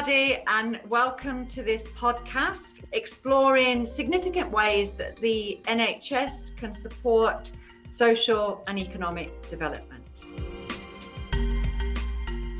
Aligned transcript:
everybody, 0.00 0.42
and 0.46 0.80
welcome 0.88 1.46
to 1.46 1.62
this 1.62 1.82
podcast 1.88 2.80
exploring 2.92 3.84
significant 3.84 4.50
ways 4.50 4.94
that 4.94 5.14
the 5.16 5.60
NHS 5.64 6.56
can 6.56 6.72
support 6.72 7.52
social 7.90 8.64
and 8.66 8.78
economic 8.78 9.46
development 9.50 9.99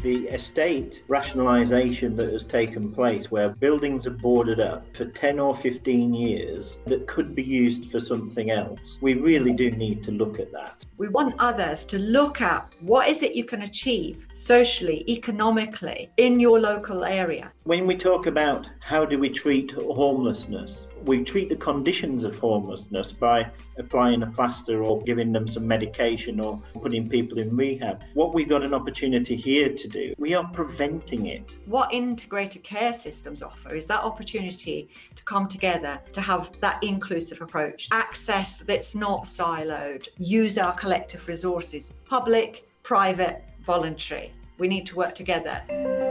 the 0.02 0.28
estate 0.28 1.02
rationalisation 1.08 2.16
that 2.16 2.32
has 2.32 2.44
taken 2.44 2.92
place, 2.92 3.30
where 3.30 3.50
buildings 3.50 4.06
are 4.06 4.10
boarded 4.10 4.60
up 4.60 4.84
for 4.96 5.04
10 5.04 5.38
or 5.38 5.54
15 5.54 6.14
years 6.14 6.78
that 6.86 7.06
could 7.06 7.34
be 7.34 7.42
used 7.42 7.90
for 7.90 8.00
something 8.00 8.50
else, 8.50 8.98
we 9.00 9.14
really 9.14 9.52
do 9.52 9.70
need 9.70 10.02
to 10.04 10.10
look 10.10 10.38
at 10.38 10.52
that. 10.52 10.84
We 10.96 11.08
want 11.08 11.34
others 11.38 11.84
to 11.86 11.98
look 11.98 12.40
at 12.40 12.72
what 12.80 13.08
is 13.08 13.22
it 13.22 13.34
you 13.34 13.44
can 13.44 13.62
achieve 13.62 14.26
socially, 14.32 15.04
economically 15.08 16.10
in 16.16 16.40
your 16.40 16.58
local 16.58 17.04
area. 17.04 17.52
When 17.64 17.86
we 17.86 17.96
talk 17.96 18.26
about 18.26 18.66
how 18.80 19.04
do 19.04 19.18
we 19.18 19.28
treat 19.30 19.70
homelessness, 19.72 20.86
we 21.04 21.24
treat 21.24 21.48
the 21.48 21.56
conditions 21.56 22.24
of 22.24 22.38
homelessness 22.38 23.12
by 23.12 23.50
applying 23.78 24.22
a 24.22 24.26
plaster 24.26 24.82
or 24.82 25.02
giving 25.02 25.32
them 25.32 25.48
some 25.48 25.66
medication 25.66 26.40
or 26.40 26.60
putting 26.80 27.08
people 27.08 27.38
in 27.38 27.56
rehab. 27.56 28.04
What 28.14 28.34
we've 28.34 28.48
got 28.48 28.62
an 28.62 28.74
opportunity 28.74 29.36
here 29.36 29.70
to 29.70 29.88
do, 29.88 30.14
we 30.18 30.34
are 30.34 30.46
preventing 30.52 31.26
it. 31.26 31.56
What 31.66 31.92
integrated 31.92 32.62
care 32.64 32.92
systems 32.92 33.42
offer 33.42 33.74
is 33.74 33.86
that 33.86 34.00
opportunity 34.00 34.90
to 35.16 35.24
come 35.24 35.48
together, 35.48 36.00
to 36.12 36.20
have 36.20 36.50
that 36.60 36.82
inclusive 36.82 37.40
approach, 37.40 37.88
access 37.90 38.58
that's 38.58 38.94
not 38.94 39.24
siloed, 39.24 40.08
use 40.18 40.58
our 40.58 40.74
collective 40.74 41.26
resources, 41.28 41.90
public, 42.04 42.68
private, 42.82 43.44
voluntary. 43.64 44.32
We 44.58 44.68
need 44.68 44.86
to 44.86 44.96
work 44.96 45.14
together. 45.14 46.09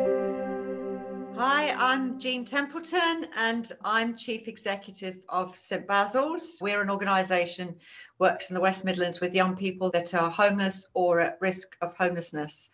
Hi, 1.41 1.69
I'm 1.69 2.19
Jean 2.19 2.43
Templeton 2.43 3.27
and 3.33 3.71
I'm 3.85 4.17
Chief 4.17 4.49
Executive 4.49 5.15
of 5.29 5.55
St 5.55 5.87
Basil's. 5.87 6.59
We're 6.61 6.81
an 6.81 6.89
organisation 6.89 7.67
that 7.67 7.77
works 8.19 8.49
in 8.49 8.55
the 8.55 8.59
West 8.59 8.83
Midlands 8.83 9.21
with 9.21 9.33
young 9.33 9.55
people 9.55 9.89
that 9.91 10.13
are 10.13 10.29
homeless 10.29 10.87
or 10.93 11.21
at 11.21 11.37
risk 11.39 11.77
of 11.79 11.95
homelessness 11.95 12.71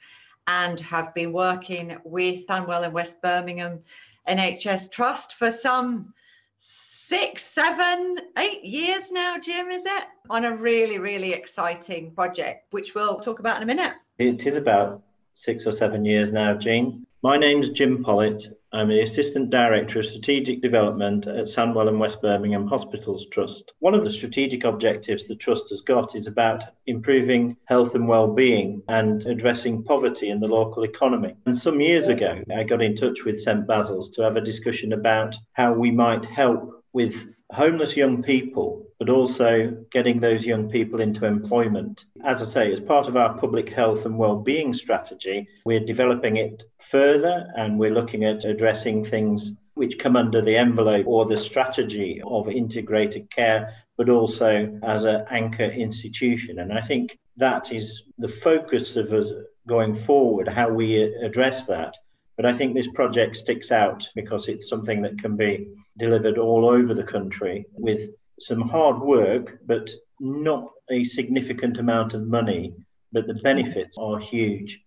and 0.48 0.80
have 0.80 1.14
been 1.14 1.32
working 1.32 1.96
with 2.06 2.48
Sandwell 2.48 2.84
and 2.84 2.92
West 2.92 3.22
Birmingham 3.22 3.84
NHS 4.28 4.90
Trust 4.90 5.36
for 5.36 5.52
some 5.52 6.12
six, 6.58 7.46
seven, 7.46 8.18
eight 8.40 8.64
years 8.64 9.12
now, 9.12 9.38
Jim, 9.38 9.70
is 9.70 9.86
it? 9.86 10.06
On 10.32 10.44
a 10.44 10.56
really, 10.56 10.98
really 10.98 11.34
exciting 11.34 12.16
project, 12.16 12.74
which 12.74 12.96
we'll 12.96 13.20
talk 13.20 13.38
about 13.38 13.58
in 13.58 13.62
a 13.62 13.68
minute. 13.68 13.94
It 14.18 14.48
is 14.48 14.56
about 14.56 15.04
six 15.36 15.68
or 15.68 15.72
seven 15.72 16.04
years 16.04 16.32
now, 16.32 16.56
Jean. 16.56 17.05
My 17.26 17.38
name's 17.38 17.72
Jim 17.72 18.04
Pollitt. 18.04 18.56
I'm 18.72 18.88
the 18.88 19.02
Assistant 19.02 19.50
Director 19.50 19.98
of 19.98 20.06
Strategic 20.06 20.62
Development 20.62 21.26
at 21.26 21.46
Sandwell 21.46 21.88
and 21.88 22.00
West 22.00 22.22
Birmingham 22.22 22.68
Hospitals 22.68 23.26
Trust. 23.32 23.74
One 23.80 23.96
of 23.96 24.04
the 24.04 24.12
strategic 24.12 24.64
objectives 24.64 25.26
the 25.26 25.36
Trust 25.36 25.72
has 25.72 25.82
got 25.82 26.16
is 26.16 26.28
about 26.28 26.66
improving 26.86 27.58
health 27.66 27.96
and 27.96 28.08
well-being 28.08 28.84
and 28.90 29.26
addressing 29.26 29.84
poverty 29.84 30.30
in 30.30 30.40
the 30.40 30.48
local 30.48 30.84
economy. 30.84 31.34
And 31.48 31.58
some 31.58 31.82
years 31.82 32.10
ago, 32.10 32.44
I 32.56 32.62
got 32.62 32.84
in 32.84 32.96
touch 32.96 33.24
with 33.26 33.42
St 33.42 33.66
Basil's 33.66 34.12
to 34.12 34.22
have 34.22 34.36
a 34.36 34.42
discussion 34.42 34.94
about 34.94 35.36
how 35.54 35.74
we 35.74 35.90
might 35.90 36.26
help 36.26 36.75
with 36.96 37.28
homeless 37.52 37.98
young 37.98 38.24
people, 38.24 38.88
but 39.00 39.10
also 39.10 39.76
getting 39.92 40.22
those 40.22 40.46
young 40.46 40.70
people 40.70 41.02
into 41.02 41.26
employment. 41.26 42.06
As 42.24 42.42
I 42.42 42.46
say, 42.46 42.72
as 42.72 42.80
part 42.80 43.10
of 43.10 43.18
our 43.18 43.38
public 43.38 43.68
health 43.68 44.06
and 44.06 44.18
well-being 44.18 44.74
strategy, 44.74 45.46
we're 45.66 45.86
developing 45.86 46.38
it 46.38 46.64
further 46.80 47.48
and 47.58 47.78
we're 47.78 47.94
looking 47.94 48.24
at 48.24 48.46
addressing 48.46 49.04
things 49.04 49.52
which 49.74 50.00
come 50.00 50.16
under 50.16 50.42
the 50.42 50.56
envelope 50.56 51.06
or 51.06 51.26
the 51.26 51.38
strategy 51.38 52.22
of 52.26 52.48
integrated 52.48 53.30
care, 53.30 53.74
but 53.98 54.08
also 54.08 54.80
as 54.84 55.04
an 55.04 55.26
anchor 55.30 55.66
institution. 55.66 56.60
And 56.60 56.72
I 56.72 56.80
think 56.80 57.20
that 57.36 57.74
is 57.74 58.04
the 58.18 58.30
focus 58.30 58.96
of 58.96 59.12
us 59.12 59.32
going 59.68 59.96
forward, 59.96 60.48
how 60.48 60.70
we 60.70 61.04
address 61.22 61.66
that. 61.66 61.98
But 62.38 62.46
I 62.46 62.54
think 62.54 62.74
this 62.74 62.88
project 62.88 63.36
sticks 63.36 63.70
out 63.70 64.08
because 64.16 64.48
it's 64.48 64.70
something 64.70 65.02
that 65.02 65.20
can 65.20 65.36
be 65.36 65.68
delivered 65.98 66.38
all 66.38 66.68
over 66.68 66.94
the 66.94 67.04
country 67.04 67.66
with 67.74 68.10
some 68.40 68.62
hard 68.62 69.00
work, 69.00 69.60
but 69.66 69.90
not 70.20 70.72
a 70.90 71.04
significant 71.04 71.78
amount 71.78 72.14
of 72.14 72.28
money. 72.28 72.74
But 73.12 73.28
the 73.28 73.36
benefits 73.36 73.98
are 73.98 74.20
huge. 74.20 74.82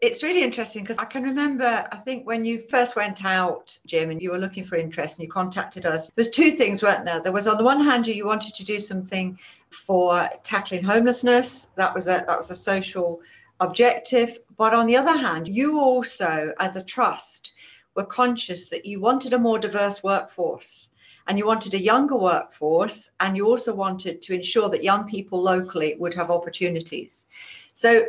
It's 0.00 0.22
really 0.22 0.42
interesting 0.42 0.82
because 0.82 0.98
I 0.98 1.04
can 1.04 1.22
remember, 1.22 1.86
I 1.90 1.96
think 1.96 2.26
when 2.26 2.44
you 2.44 2.60
first 2.60 2.94
went 2.94 3.24
out, 3.24 3.78
Jim, 3.86 4.10
and 4.10 4.22
you 4.22 4.30
were 4.30 4.38
looking 4.38 4.64
for 4.64 4.76
interest 4.76 5.18
and 5.18 5.24
you 5.24 5.30
contacted 5.30 5.86
us, 5.86 6.06
there 6.06 6.12
was 6.16 6.28
two 6.28 6.52
things, 6.52 6.82
weren't 6.82 7.04
there? 7.04 7.20
There 7.20 7.32
was 7.32 7.48
on 7.48 7.58
the 7.58 7.64
one 7.64 7.80
hand, 7.80 8.06
you 8.06 8.26
wanted 8.26 8.54
to 8.54 8.64
do 8.64 8.78
something 8.78 9.38
for 9.70 10.28
tackling 10.42 10.84
homelessness. 10.84 11.70
That 11.76 11.94
was 11.94 12.06
a 12.06 12.24
that 12.26 12.36
was 12.36 12.50
a 12.50 12.54
social 12.54 13.20
objective. 13.60 14.38
But 14.56 14.74
on 14.74 14.86
the 14.86 14.96
other 14.96 15.16
hand, 15.16 15.48
you 15.48 15.80
also, 15.80 16.52
as 16.58 16.76
a 16.76 16.82
trust, 16.82 17.52
were 17.98 18.04
conscious 18.04 18.70
that 18.70 18.86
you 18.86 19.00
wanted 19.00 19.32
a 19.32 19.38
more 19.38 19.58
diverse 19.58 20.04
workforce 20.04 20.88
and 21.26 21.36
you 21.36 21.44
wanted 21.44 21.74
a 21.74 21.82
younger 21.82 22.14
workforce 22.14 23.10
and 23.18 23.36
you 23.36 23.44
also 23.44 23.74
wanted 23.74 24.22
to 24.22 24.32
ensure 24.32 24.68
that 24.68 24.84
young 24.84 25.04
people 25.08 25.42
locally 25.42 25.96
would 25.98 26.14
have 26.14 26.30
opportunities. 26.30 27.26
So 27.74 28.04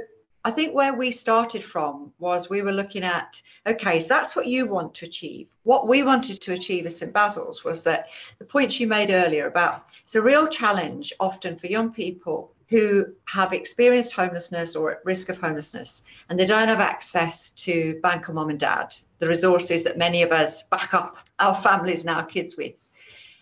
I 0.45 0.51
think 0.51 0.75
where 0.75 0.94
we 0.94 1.09
started 1.09 1.63
from 1.63 2.13
was 2.19 2.51
we 2.51 2.61
were 2.61 2.72
looking 2.72 3.03
at 3.03 3.41
okay, 3.66 3.99
so 3.99 4.13
that's 4.13 4.35
what 4.35 4.45
you 4.45 4.67
want 4.67 4.94
to 4.94 5.05
achieve. 5.07 5.47
What 5.63 5.88
we 5.88 6.03
wanted 6.03 6.39
to 6.39 6.53
achieve 6.53 6.85
at 6.85 6.94
St 6.94 7.11
Basil's 7.11 7.63
was 7.63 7.81
that 7.85 8.09
the 8.38 8.45
points 8.45 8.79
you 8.79 8.85
made 8.85 9.09
earlier 9.09 9.47
about 9.47 9.85
it's 10.03 10.13
a 10.13 10.22
real 10.22 10.45
challenge 10.47 11.11
often 11.19 11.57
for 11.57 11.66
young 11.66 11.91
people 11.91 12.53
who 12.67 13.07
have 13.25 13.53
experienced 13.53 14.13
homelessness 14.13 14.75
or 14.75 14.91
at 14.91 15.03
risk 15.03 15.29
of 15.29 15.39
homelessness 15.39 16.03
and 16.29 16.39
they 16.39 16.45
don't 16.45 16.67
have 16.67 16.79
access 16.79 17.49
to 17.66 17.99
bank 18.03 18.29
or 18.29 18.33
mom 18.33 18.51
and 18.51 18.59
dad, 18.59 18.95
the 19.19 19.28
resources 19.28 19.84
that 19.84 19.97
many 19.97 20.24
of 20.24 20.31
us 20.31 20.63
back 20.63 20.94
up 20.94 21.18
our 21.40 21.56
families 21.56 22.02
and 22.02 22.09
our 22.09 22.25
kids 22.25 22.57
with. 22.57 22.74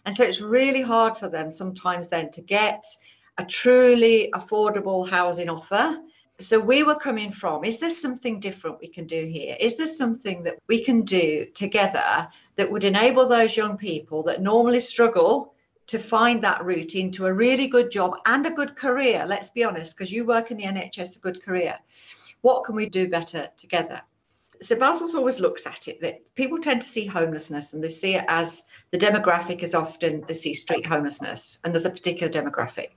And 0.06 0.16
so 0.16 0.24
it's 0.24 0.42
really 0.42 0.82
hard 0.82 1.18
for 1.18 1.28
them 1.28 1.50
sometimes 1.50 2.10
then 2.10 2.32
to 2.32 2.42
get 2.42 2.86
a 3.38 3.46
truly 3.46 4.30
affordable 4.34 5.08
housing 5.08 5.50
offer. 5.50 5.98
So 6.40 6.60
we 6.60 6.84
were 6.84 6.96
coming 6.96 7.32
from 7.32 7.64
is 7.64 7.80
there 7.80 7.92
something 7.92 8.40
different 8.40 8.80
we 8.80 8.88
can 8.88 9.08
do 9.08 9.26
here? 9.26 9.58
Is 9.60 9.76
there 9.76 9.88
something 9.88 10.44
that 10.44 10.60
we 10.68 10.84
can 10.84 11.02
do 11.02 11.46
together 11.54 12.28
that 12.56 12.72
would 12.72 12.84
enable 12.84 13.28
those 13.28 13.58
young 13.58 13.78
people 13.78 14.24
that 14.24 14.42
normally 14.42 14.80
struggle 14.80 15.54
to 15.88 15.98
find 15.98 16.44
that 16.44 16.64
route 16.64 16.96
into 16.96 17.26
a 17.26 17.34
really 17.34 17.68
good 17.68 17.90
job 17.90 18.18
and 18.26 18.46
a 18.46 18.52
good 18.52 18.76
career. 18.76 19.26
Let's 19.26 19.50
be 19.50 19.64
honest, 19.64 19.98
because 19.98 20.12
you 20.12 20.26
work 20.26 20.52
in 20.52 20.58
the 20.58 20.66
NHS, 20.66 21.16
a 21.16 21.20
good 21.20 21.42
career. 21.42 21.76
What 22.42 22.66
can 22.66 22.76
we 22.76 22.88
do 22.88 23.10
better 23.10 23.50
together? 23.58 24.02
St 24.62 24.80
Basil's 24.80 25.16
always 25.16 25.40
looks 25.40 25.68
at 25.68 25.88
it 25.88 26.02
that 26.02 26.34
people 26.36 26.60
tend 26.60 26.82
to 26.82 26.88
see 26.88 27.06
homelessness 27.06 27.74
and 27.74 27.84
they 27.84 27.90
see 27.90 28.16
it 28.16 28.26
as 28.28 28.64
the 28.92 28.98
demographic 28.98 29.62
is 29.62 29.76
often 29.76 30.24
the 30.28 30.34
see 30.34 30.54
street 30.54 30.86
homelessness, 30.86 31.60
and 31.64 31.74
there's 31.74 31.86
a 31.86 31.90
particular 31.90 32.32
demographic. 32.32 32.90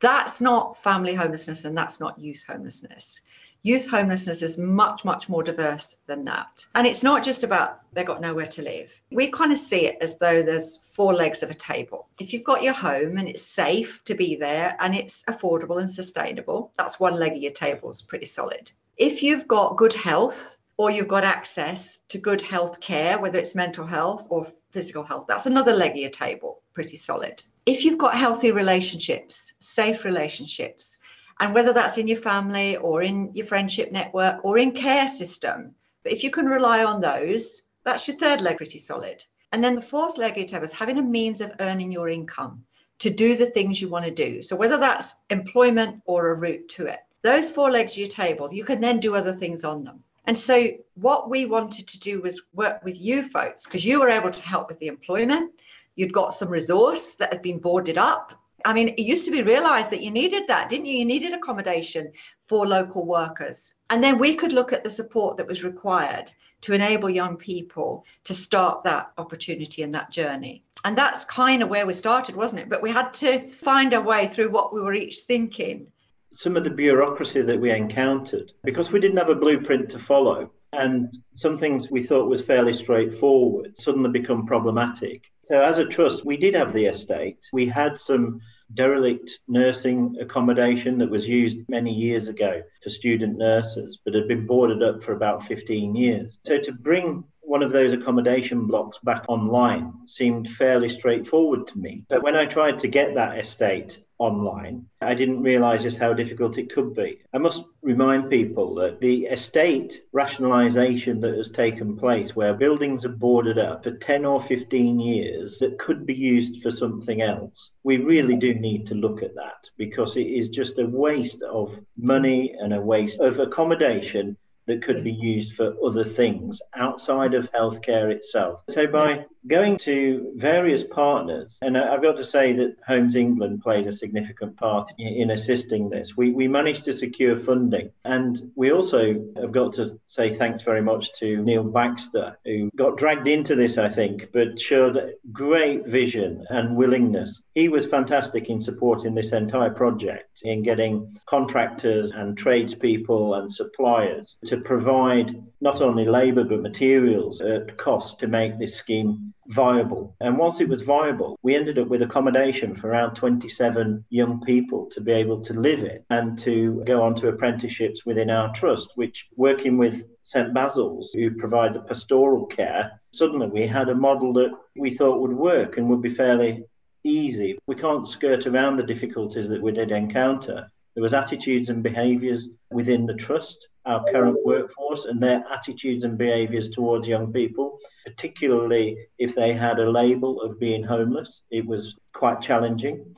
That's 0.00 0.40
not 0.40 0.82
family 0.82 1.14
homelessness 1.14 1.64
and 1.64 1.78
that's 1.78 2.00
not 2.00 2.18
youth 2.18 2.44
homelessness. 2.48 3.20
Youth 3.62 3.88
homelessness 3.88 4.42
is 4.42 4.58
much, 4.58 5.04
much 5.04 5.28
more 5.28 5.44
diverse 5.44 5.96
than 6.06 6.24
that. 6.24 6.66
And 6.74 6.88
it's 6.88 7.04
not 7.04 7.22
just 7.22 7.44
about 7.44 7.80
they've 7.92 8.04
got 8.04 8.20
nowhere 8.20 8.48
to 8.48 8.62
live. 8.62 8.92
We 9.12 9.30
kind 9.30 9.52
of 9.52 9.58
see 9.58 9.86
it 9.86 9.98
as 10.00 10.18
though 10.18 10.42
there's 10.42 10.78
four 10.92 11.14
legs 11.14 11.44
of 11.44 11.50
a 11.50 11.54
table. 11.54 12.08
If 12.18 12.32
you've 12.32 12.42
got 12.42 12.64
your 12.64 12.72
home 12.72 13.16
and 13.16 13.28
it's 13.28 13.42
safe 13.42 14.02
to 14.06 14.14
be 14.16 14.34
there 14.34 14.76
and 14.80 14.92
it's 14.92 15.22
affordable 15.24 15.78
and 15.78 15.88
sustainable, 15.88 16.72
that's 16.76 16.98
one 16.98 17.14
leg 17.14 17.32
of 17.32 17.38
your 17.38 17.52
table, 17.52 17.90
it's 17.90 18.02
pretty 18.02 18.26
solid. 18.26 18.72
If 18.96 19.22
you've 19.22 19.46
got 19.46 19.76
good 19.76 19.92
health 19.92 20.58
or 20.76 20.90
you've 20.90 21.08
got 21.08 21.24
access 21.24 22.00
to 22.08 22.18
good 22.18 22.40
health 22.40 22.80
care, 22.80 23.18
whether 23.18 23.38
it's 23.38 23.54
mental 23.54 23.86
health 23.86 24.26
or 24.30 24.52
physical 24.70 25.04
health, 25.04 25.26
that's 25.28 25.46
another 25.46 25.72
leg 25.72 25.92
of 25.92 25.98
your 25.98 26.10
table, 26.10 26.62
pretty 26.74 26.96
solid. 26.96 27.42
If 27.66 27.84
you've 27.84 27.98
got 27.98 28.14
healthy 28.14 28.50
relationships, 28.50 29.54
safe 29.60 30.04
relationships, 30.04 30.98
and 31.40 31.54
whether 31.54 31.72
that's 31.72 31.98
in 31.98 32.08
your 32.08 32.18
family 32.18 32.76
or 32.76 33.02
in 33.02 33.30
your 33.34 33.46
friendship 33.46 33.92
network 33.92 34.44
or 34.44 34.58
in 34.58 34.72
care 34.72 35.08
system. 35.08 35.74
But 36.02 36.12
if 36.12 36.22
you 36.22 36.30
can 36.30 36.46
rely 36.46 36.84
on 36.84 37.00
those, 37.00 37.62
that's 37.84 38.06
your 38.06 38.16
third 38.16 38.40
leg 38.40 38.56
pretty 38.56 38.78
solid. 38.78 39.24
And 39.52 39.62
then 39.62 39.74
the 39.74 39.82
fourth 39.82 40.18
leg 40.18 40.36
you 40.36 40.46
have 40.52 40.62
is 40.62 40.72
having 40.72 40.98
a 40.98 41.02
means 41.02 41.40
of 41.40 41.52
earning 41.60 41.92
your 41.92 42.08
income 42.08 42.64
to 43.00 43.10
do 43.10 43.36
the 43.36 43.46
things 43.46 43.80
you 43.80 43.88
want 43.88 44.04
to 44.04 44.10
do. 44.10 44.40
So 44.40 44.56
whether 44.56 44.78
that's 44.78 45.14
employment 45.30 46.02
or 46.06 46.30
a 46.30 46.34
route 46.34 46.68
to 46.70 46.86
it, 46.86 47.00
those 47.22 47.50
four 47.50 47.70
legs 47.70 47.92
of 47.92 47.98
your 47.98 48.08
table, 48.08 48.52
you 48.52 48.64
can 48.64 48.80
then 48.80 49.00
do 49.00 49.14
other 49.14 49.32
things 49.32 49.64
on 49.64 49.84
them. 49.84 50.02
And 50.24 50.38
so 50.38 50.70
what 50.94 51.28
we 51.28 51.46
wanted 51.46 51.88
to 51.88 52.00
do 52.00 52.22
was 52.22 52.42
work 52.52 52.84
with 52.84 53.00
you 53.00 53.28
folks 53.28 53.64
because 53.64 53.84
you 53.84 54.00
were 54.00 54.08
able 54.08 54.30
to 54.30 54.42
help 54.42 54.68
with 54.68 54.78
the 54.78 54.86
employment. 54.86 55.52
You'd 55.96 56.12
got 56.12 56.32
some 56.32 56.48
resource 56.48 57.16
that 57.16 57.32
had 57.32 57.42
been 57.42 57.58
boarded 57.58 57.98
up 57.98 58.32
I 58.64 58.72
mean, 58.72 58.88
it 58.88 59.00
used 59.00 59.24
to 59.24 59.30
be 59.30 59.42
realized 59.42 59.90
that 59.90 60.02
you 60.02 60.10
needed 60.10 60.44
that, 60.48 60.68
didn't 60.68 60.86
you? 60.86 60.98
You 60.98 61.04
needed 61.04 61.32
accommodation 61.32 62.12
for 62.46 62.66
local 62.66 63.06
workers. 63.06 63.74
And 63.90 64.02
then 64.02 64.18
we 64.18 64.34
could 64.34 64.52
look 64.52 64.72
at 64.72 64.84
the 64.84 64.90
support 64.90 65.36
that 65.36 65.46
was 65.46 65.64
required 65.64 66.32
to 66.62 66.72
enable 66.72 67.10
young 67.10 67.36
people 67.36 68.04
to 68.24 68.34
start 68.34 68.84
that 68.84 69.12
opportunity 69.18 69.82
and 69.82 69.94
that 69.94 70.10
journey. 70.10 70.62
And 70.84 70.96
that's 70.96 71.24
kind 71.24 71.62
of 71.62 71.68
where 71.68 71.86
we 71.86 71.92
started, 71.92 72.36
wasn't 72.36 72.62
it? 72.62 72.68
But 72.68 72.82
we 72.82 72.90
had 72.90 73.12
to 73.14 73.50
find 73.62 73.92
a 73.92 74.00
way 74.00 74.28
through 74.28 74.50
what 74.50 74.72
we 74.72 74.80
were 74.80 74.94
each 74.94 75.20
thinking. 75.20 75.88
Some 76.34 76.56
of 76.56 76.64
the 76.64 76.70
bureaucracy 76.70 77.42
that 77.42 77.60
we 77.60 77.70
encountered, 77.70 78.52
because 78.64 78.90
we 78.90 79.00
didn't 79.00 79.18
have 79.18 79.28
a 79.28 79.34
blueprint 79.34 79.90
to 79.90 79.98
follow, 79.98 80.50
and 80.72 81.14
some 81.34 81.58
things 81.58 81.90
we 81.90 82.02
thought 82.02 82.30
was 82.30 82.40
fairly 82.40 82.72
straightforward 82.72 83.74
suddenly 83.78 84.10
become 84.10 84.46
problematic. 84.46 85.30
So, 85.42 85.60
as 85.60 85.78
a 85.78 85.84
trust, 85.84 86.24
we 86.24 86.36
did 86.38 86.54
have 86.54 86.72
the 86.72 86.86
estate. 86.86 87.44
We 87.52 87.66
had 87.66 87.98
some 87.98 88.40
derelict 88.74 89.30
nursing 89.48 90.16
accommodation 90.18 90.96
that 90.98 91.10
was 91.10 91.28
used 91.28 91.58
many 91.68 91.92
years 91.92 92.28
ago 92.28 92.62
for 92.82 92.88
student 92.88 93.36
nurses, 93.36 93.98
but 94.04 94.14
had 94.14 94.28
been 94.28 94.46
boarded 94.46 94.82
up 94.82 95.02
for 95.02 95.12
about 95.12 95.44
15 95.44 95.94
years. 95.94 96.38
So, 96.44 96.58
to 96.58 96.72
bring 96.72 97.24
one 97.42 97.62
of 97.62 97.72
those 97.72 97.92
accommodation 97.92 98.66
blocks 98.66 98.98
back 99.00 99.24
online 99.28 99.92
seemed 100.06 100.48
fairly 100.52 100.88
straightforward 100.88 101.66
to 101.66 101.78
me. 101.78 102.04
But 102.08 102.22
when 102.22 102.36
I 102.36 102.46
tried 102.46 102.78
to 102.78 102.88
get 102.88 103.14
that 103.14 103.38
estate 103.38 103.98
online. 104.22 104.86
I 105.00 105.14
didn't 105.14 105.42
realize 105.42 105.82
just 105.82 105.98
how 105.98 106.12
difficult 106.12 106.56
it 106.56 106.72
could 106.72 106.94
be. 106.94 107.18
I 107.34 107.38
must 107.38 107.62
remind 107.82 108.30
people 108.30 108.74
that 108.76 109.00
the 109.00 109.24
estate 109.24 110.02
rationalization 110.12 111.20
that 111.20 111.36
has 111.36 111.50
taken 111.50 111.96
place, 111.96 112.36
where 112.36 112.54
buildings 112.54 113.04
are 113.04 113.20
boarded 113.26 113.58
up 113.58 113.82
for 113.82 113.90
10 113.90 114.24
or 114.24 114.40
15 114.40 115.00
years 115.00 115.58
that 115.58 115.78
could 115.78 116.06
be 116.06 116.14
used 116.14 116.62
for 116.62 116.70
something 116.70 117.20
else, 117.20 117.72
we 117.82 117.96
really 117.96 118.36
do 118.36 118.54
need 118.54 118.86
to 118.86 118.94
look 118.94 119.22
at 119.22 119.34
that 119.34 119.68
because 119.76 120.16
it 120.16 120.28
is 120.28 120.48
just 120.48 120.78
a 120.78 120.86
waste 120.86 121.42
of 121.42 121.80
money 121.96 122.54
and 122.60 122.72
a 122.72 122.80
waste 122.80 123.18
of 123.18 123.40
accommodation 123.40 124.36
that 124.68 124.84
could 124.84 125.02
be 125.02 125.12
used 125.12 125.54
for 125.54 125.74
other 125.84 126.04
things 126.04 126.62
outside 126.76 127.34
of 127.34 127.50
healthcare 127.50 128.12
itself. 128.12 128.60
So, 128.70 128.86
by 128.86 129.24
going 129.48 129.76
to 129.76 130.32
various 130.36 130.84
partners, 130.84 131.58
and 131.62 131.76
I've 131.76 132.02
got 132.02 132.16
to 132.16 132.24
say 132.24 132.52
that 132.54 132.76
Homes 132.86 133.16
England 133.16 133.62
played 133.62 133.86
a 133.86 133.92
significant 133.92 134.56
part 134.56 134.92
in, 134.98 135.08
in, 135.08 135.30
assisting 135.30 135.90
this. 135.90 136.16
We, 136.16 136.30
we 136.30 136.46
managed 136.48 136.84
to 136.84 136.92
secure 136.92 137.34
funding, 137.36 137.90
and 138.04 138.50
we 138.54 138.70
also 138.72 139.14
have 139.40 139.52
got 139.52 139.72
to 139.74 139.98
say 140.06 140.34
thanks 140.34 140.62
very 140.62 140.82
much 140.82 141.12
to 141.14 141.42
Neil 141.42 141.64
Baxter, 141.64 142.38
who 142.44 142.70
got 142.76 142.96
dragged 142.96 143.28
into 143.28 143.54
this, 143.54 143.78
I 143.78 143.88
think, 143.88 144.28
but 144.32 144.60
showed 144.60 145.14
great 145.32 145.86
vision 145.86 146.44
and 146.50 146.76
willingness. 146.76 147.42
He 147.54 147.68
was 147.68 147.86
fantastic 147.86 148.48
in 148.48 148.60
supporting 148.60 149.14
this 149.14 149.32
entire 149.32 149.70
project, 149.70 150.40
in 150.42 150.62
getting 150.62 151.16
contractors 151.26 152.12
and 152.12 152.36
tradespeople 152.36 153.34
and 153.34 153.52
suppliers 153.52 154.36
to 154.46 154.58
provide 154.58 155.42
not 155.60 155.80
only 155.80 156.04
labour 156.04 156.44
but 156.44 156.62
materials 156.62 157.40
at 157.40 157.76
cost 157.76 158.18
to 158.20 158.26
make 158.26 158.58
this 158.58 158.74
scheme 158.74 159.31
viable. 159.52 160.16
And 160.20 160.38
once 160.38 160.60
it 160.60 160.68
was 160.68 160.82
viable, 160.82 161.38
we 161.42 161.54
ended 161.54 161.78
up 161.78 161.88
with 161.88 162.02
accommodation 162.02 162.74
for 162.74 162.88
around 162.88 163.14
27 163.14 164.04
young 164.10 164.40
people 164.40 164.88
to 164.92 165.00
be 165.00 165.12
able 165.12 165.40
to 165.42 165.52
live 165.52 165.80
in 165.80 166.00
and 166.10 166.38
to 166.40 166.82
go 166.86 167.02
on 167.02 167.14
to 167.16 167.28
apprenticeships 167.28 168.04
within 168.06 168.30
our 168.30 168.52
trust, 168.52 168.92
which 168.94 169.26
working 169.36 169.78
with 169.78 170.04
St. 170.24 170.54
Basil's, 170.54 171.12
who 171.12 171.30
provide 171.32 171.74
the 171.74 171.80
pastoral 171.80 172.46
care, 172.46 173.00
suddenly 173.12 173.48
we 173.48 173.66
had 173.66 173.88
a 173.88 173.94
model 173.94 174.32
that 174.34 174.52
we 174.76 174.90
thought 174.90 175.20
would 175.20 175.32
work 175.32 175.76
and 175.76 175.88
would 175.88 176.02
be 176.02 176.14
fairly 176.14 176.64
easy. 177.04 177.58
We 177.66 177.74
can't 177.74 178.08
skirt 178.08 178.46
around 178.46 178.76
the 178.76 178.84
difficulties 178.84 179.48
that 179.48 179.62
we 179.62 179.72
did 179.72 179.90
encounter. 179.90 180.70
There 180.94 181.02
was 181.02 181.14
attitudes 181.14 181.68
and 181.68 181.82
behaviours 181.82 182.48
within 182.70 183.06
the 183.06 183.14
trust 183.14 183.68
our 183.84 184.04
current 184.10 184.38
workforce 184.44 185.06
and 185.06 185.20
their 185.20 185.44
attitudes 185.52 186.04
and 186.04 186.16
behaviours 186.16 186.68
towards 186.68 187.08
young 187.08 187.32
people, 187.32 187.78
particularly 188.06 188.96
if 189.18 189.34
they 189.34 189.52
had 189.52 189.78
a 189.78 189.90
label 189.90 190.40
of 190.40 190.60
being 190.60 190.84
homeless. 190.84 191.42
It 191.50 191.66
was 191.66 191.96
quite 192.12 192.40
challenging. 192.40 193.14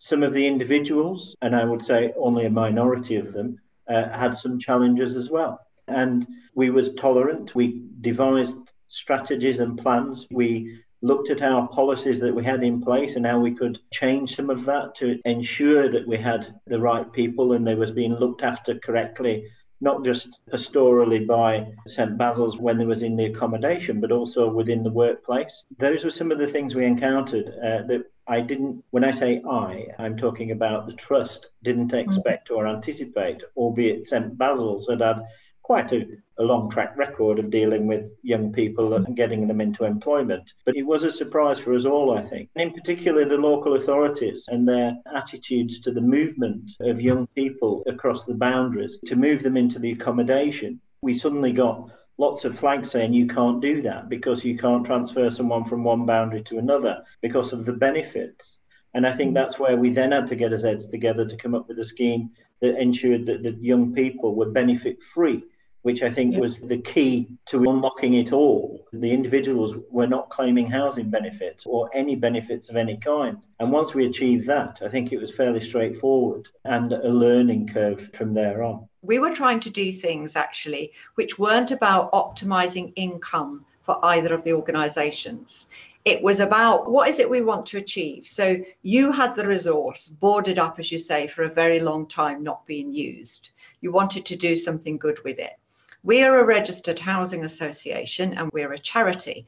Some 0.00 0.22
of 0.22 0.32
the 0.32 0.46
individuals, 0.46 1.36
and 1.42 1.54
I 1.54 1.64
would 1.64 1.84
say 1.84 2.12
only 2.16 2.46
a 2.46 2.50
minority 2.50 3.16
of 3.16 3.32
them, 3.32 3.58
uh, 3.88 4.08
had 4.08 4.34
some 4.34 4.58
challenges 4.58 5.16
as 5.16 5.30
well. 5.30 5.60
And 5.86 6.26
we 6.54 6.70
was 6.70 6.94
tolerant. 6.94 7.54
We 7.54 7.82
devised 8.00 8.56
strategies 8.88 9.60
and 9.60 9.78
plans. 9.78 10.26
We 10.30 10.80
looked 11.00 11.30
at 11.30 11.42
our 11.42 11.68
policies 11.68 12.20
that 12.20 12.34
we 12.34 12.44
had 12.44 12.62
in 12.62 12.80
place 12.80 13.16
and 13.16 13.24
how 13.24 13.38
we 13.38 13.54
could 13.54 13.78
change 13.92 14.34
some 14.34 14.50
of 14.50 14.64
that 14.64 14.94
to 14.96 15.20
ensure 15.24 15.88
that 15.88 16.06
we 16.06 16.18
had 16.18 16.54
the 16.66 16.80
right 16.80 17.12
people 17.12 17.52
and 17.52 17.66
they 17.66 17.74
was 17.74 17.90
being 17.92 18.14
looked 18.14 18.42
after 18.42 18.78
correctly 18.78 19.48
not 19.80 20.04
just 20.04 20.40
pastorally 20.50 21.26
by 21.26 21.66
St. 21.86 22.18
Basil's 22.18 22.58
when 22.58 22.78
they 22.78 22.84
was 22.84 23.02
in 23.02 23.16
the 23.16 23.26
accommodation, 23.26 24.00
but 24.00 24.10
also 24.10 24.50
within 24.50 24.82
the 24.82 24.90
workplace. 24.90 25.64
Those 25.78 26.04
were 26.04 26.10
some 26.10 26.32
of 26.32 26.38
the 26.38 26.46
things 26.46 26.74
we 26.74 26.84
encountered 26.84 27.48
uh, 27.48 27.86
that 27.86 28.04
I 28.26 28.40
didn't, 28.40 28.82
when 28.90 29.04
I 29.04 29.12
say 29.12 29.40
I, 29.48 29.86
I'm 29.98 30.16
talking 30.16 30.50
about 30.50 30.86
the 30.86 30.94
trust, 30.94 31.46
didn't 31.62 31.92
mm. 31.92 32.02
expect 32.02 32.50
or 32.50 32.66
anticipate, 32.66 33.40
albeit 33.56 34.08
St. 34.08 34.36
Basil's 34.36 34.88
had 34.88 35.00
had 35.00 35.22
quite 35.68 35.92
a, 35.92 36.06
a, 36.38 36.42
long 36.42 36.70
track 36.70 36.96
record 36.96 37.38
of 37.38 37.50
dealing 37.50 37.86
with 37.86 38.02
young 38.22 38.50
people 38.50 38.94
and 38.94 39.14
getting 39.14 39.46
them 39.46 39.60
into 39.60 39.84
employment. 39.84 40.54
But 40.64 40.78
it 40.78 40.86
was 40.86 41.04
a 41.04 41.10
surprise 41.10 41.58
for 41.58 41.74
us 41.74 41.84
all, 41.84 42.16
I 42.16 42.22
think. 42.22 42.48
And 42.56 42.62
in 42.62 42.72
particular, 42.72 43.26
the 43.26 43.36
local 43.36 43.76
authorities 43.76 44.46
and 44.48 44.66
their 44.66 44.96
attitudes 45.14 45.78
to 45.80 45.90
the 45.90 46.00
movement 46.00 46.70
of 46.80 47.02
young 47.02 47.26
people 47.34 47.84
across 47.86 48.24
the 48.24 48.32
boundaries 48.32 48.98
to 49.04 49.14
move 49.14 49.42
them 49.42 49.58
into 49.58 49.78
the 49.78 49.92
accommodation. 49.92 50.80
We 51.02 51.18
suddenly 51.18 51.52
got 51.52 51.90
lots 52.16 52.46
of 52.46 52.58
flags 52.58 52.90
saying 52.90 53.12
you 53.12 53.26
can't 53.26 53.60
do 53.60 53.82
that 53.82 54.08
because 54.08 54.42
you 54.46 54.56
can't 54.56 54.86
transfer 54.86 55.28
someone 55.28 55.66
from 55.66 55.84
one 55.84 56.06
boundary 56.06 56.44
to 56.44 56.56
another 56.56 57.04
because 57.20 57.52
of 57.52 57.66
the 57.66 57.74
benefits. 57.74 58.56
And 58.94 59.06
I 59.06 59.12
think 59.12 59.34
that's 59.34 59.58
where 59.58 59.76
we 59.76 59.90
then 59.90 60.12
had 60.12 60.28
to 60.28 60.34
get 60.34 60.54
our 60.54 60.58
heads 60.58 60.86
together 60.86 61.26
to 61.26 61.36
come 61.36 61.54
up 61.54 61.68
with 61.68 61.78
a 61.78 61.84
scheme 61.84 62.30
that 62.62 62.80
ensured 62.80 63.26
that 63.26 63.42
the 63.42 63.54
young 63.60 63.92
people 63.92 64.34
were 64.34 64.50
benefit 64.50 65.02
free 65.02 65.42
which 65.88 66.02
I 66.02 66.10
think 66.10 66.36
was 66.36 66.60
the 66.60 66.76
key 66.76 67.28
to 67.46 67.70
unlocking 67.70 68.12
it 68.12 68.30
all. 68.30 68.86
The 68.92 69.10
individuals 69.10 69.74
were 69.88 70.06
not 70.06 70.28
claiming 70.28 70.66
housing 70.66 71.08
benefits 71.08 71.64
or 71.64 71.88
any 71.94 72.14
benefits 72.14 72.68
of 72.68 72.76
any 72.76 72.98
kind. 72.98 73.38
And 73.58 73.72
once 73.72 73.94
we 73.94 74.04
achieved 74.04 74.46
that, 74.48 74.80
I 74.84 74.90
think 74.90 75.12
it 75.12 75.18
was 75.18 75.34
fairly 75.34 75.64
straightforward 75.64 76.48
and 76.66 76.92
a 76.92 77.08
learning 77.08 77.68
curve 77.68 78.10
from 78.12 78.34
there 78.34 78.62
on. 78.62 78.86
We 79.00 79.18
were 79.18 79.34
trying 79.34 79.60
to 79.60 79.70
do 79.70 79.90
things 79.90 80.36
actually 80.36 80.92
which 81.14 81.38
weren't 81.38 81.70
about 81.70 82.12
optimizing 82.12 82.92
income 82.94 83.64
for 83.80 83.98
either 84.04 84.34
of 84.34 84.44
the 84.44 84.52
organizations. 84.52 85.70
It 86.04 86.22
was 86.22 86.40
about 86.40 86.90
what 86.90 87.08
is 87.08 87.18
it 87.18 87.30
we 87.30 87.40
want 87.40 87.64
to 87.68 87.78
achieve. 87.78 88.26
So 88.26 88.56
you 88.82 89.10
had 89.10 89.34
the 89.34 89.48
resource 89.48 90.08
boarded 90.08 90.58
up, 90.58 90.78
as 90.78 90.92
you 90.92 90.98
say, 90.98 91.26
for 91.28 91.44
a 91.44 91.54
very 91.62 91.80
long 91.80 92.06
time, 92.06 92.42
not 92.42 92.66
being 92.66 92.92
used. 92.92 93.52
You 93.80 93.90
wanted 93.90 94.26
to 94.26 94.36
do 94.36 94.54
something 94.54 94.98
good 94.98 95.24
with 95.24 95.38
it. 95.38 95.57
We 96.02 96.22
are 96.24 96.38
a 96.38 96.46
registered 96.46 96.98
housing 96.98 97.44
association 97.44 98.34
and 98.34 98.50
we're 98.52 98.72
a 98.72 98.78
charity. 98.78 99.46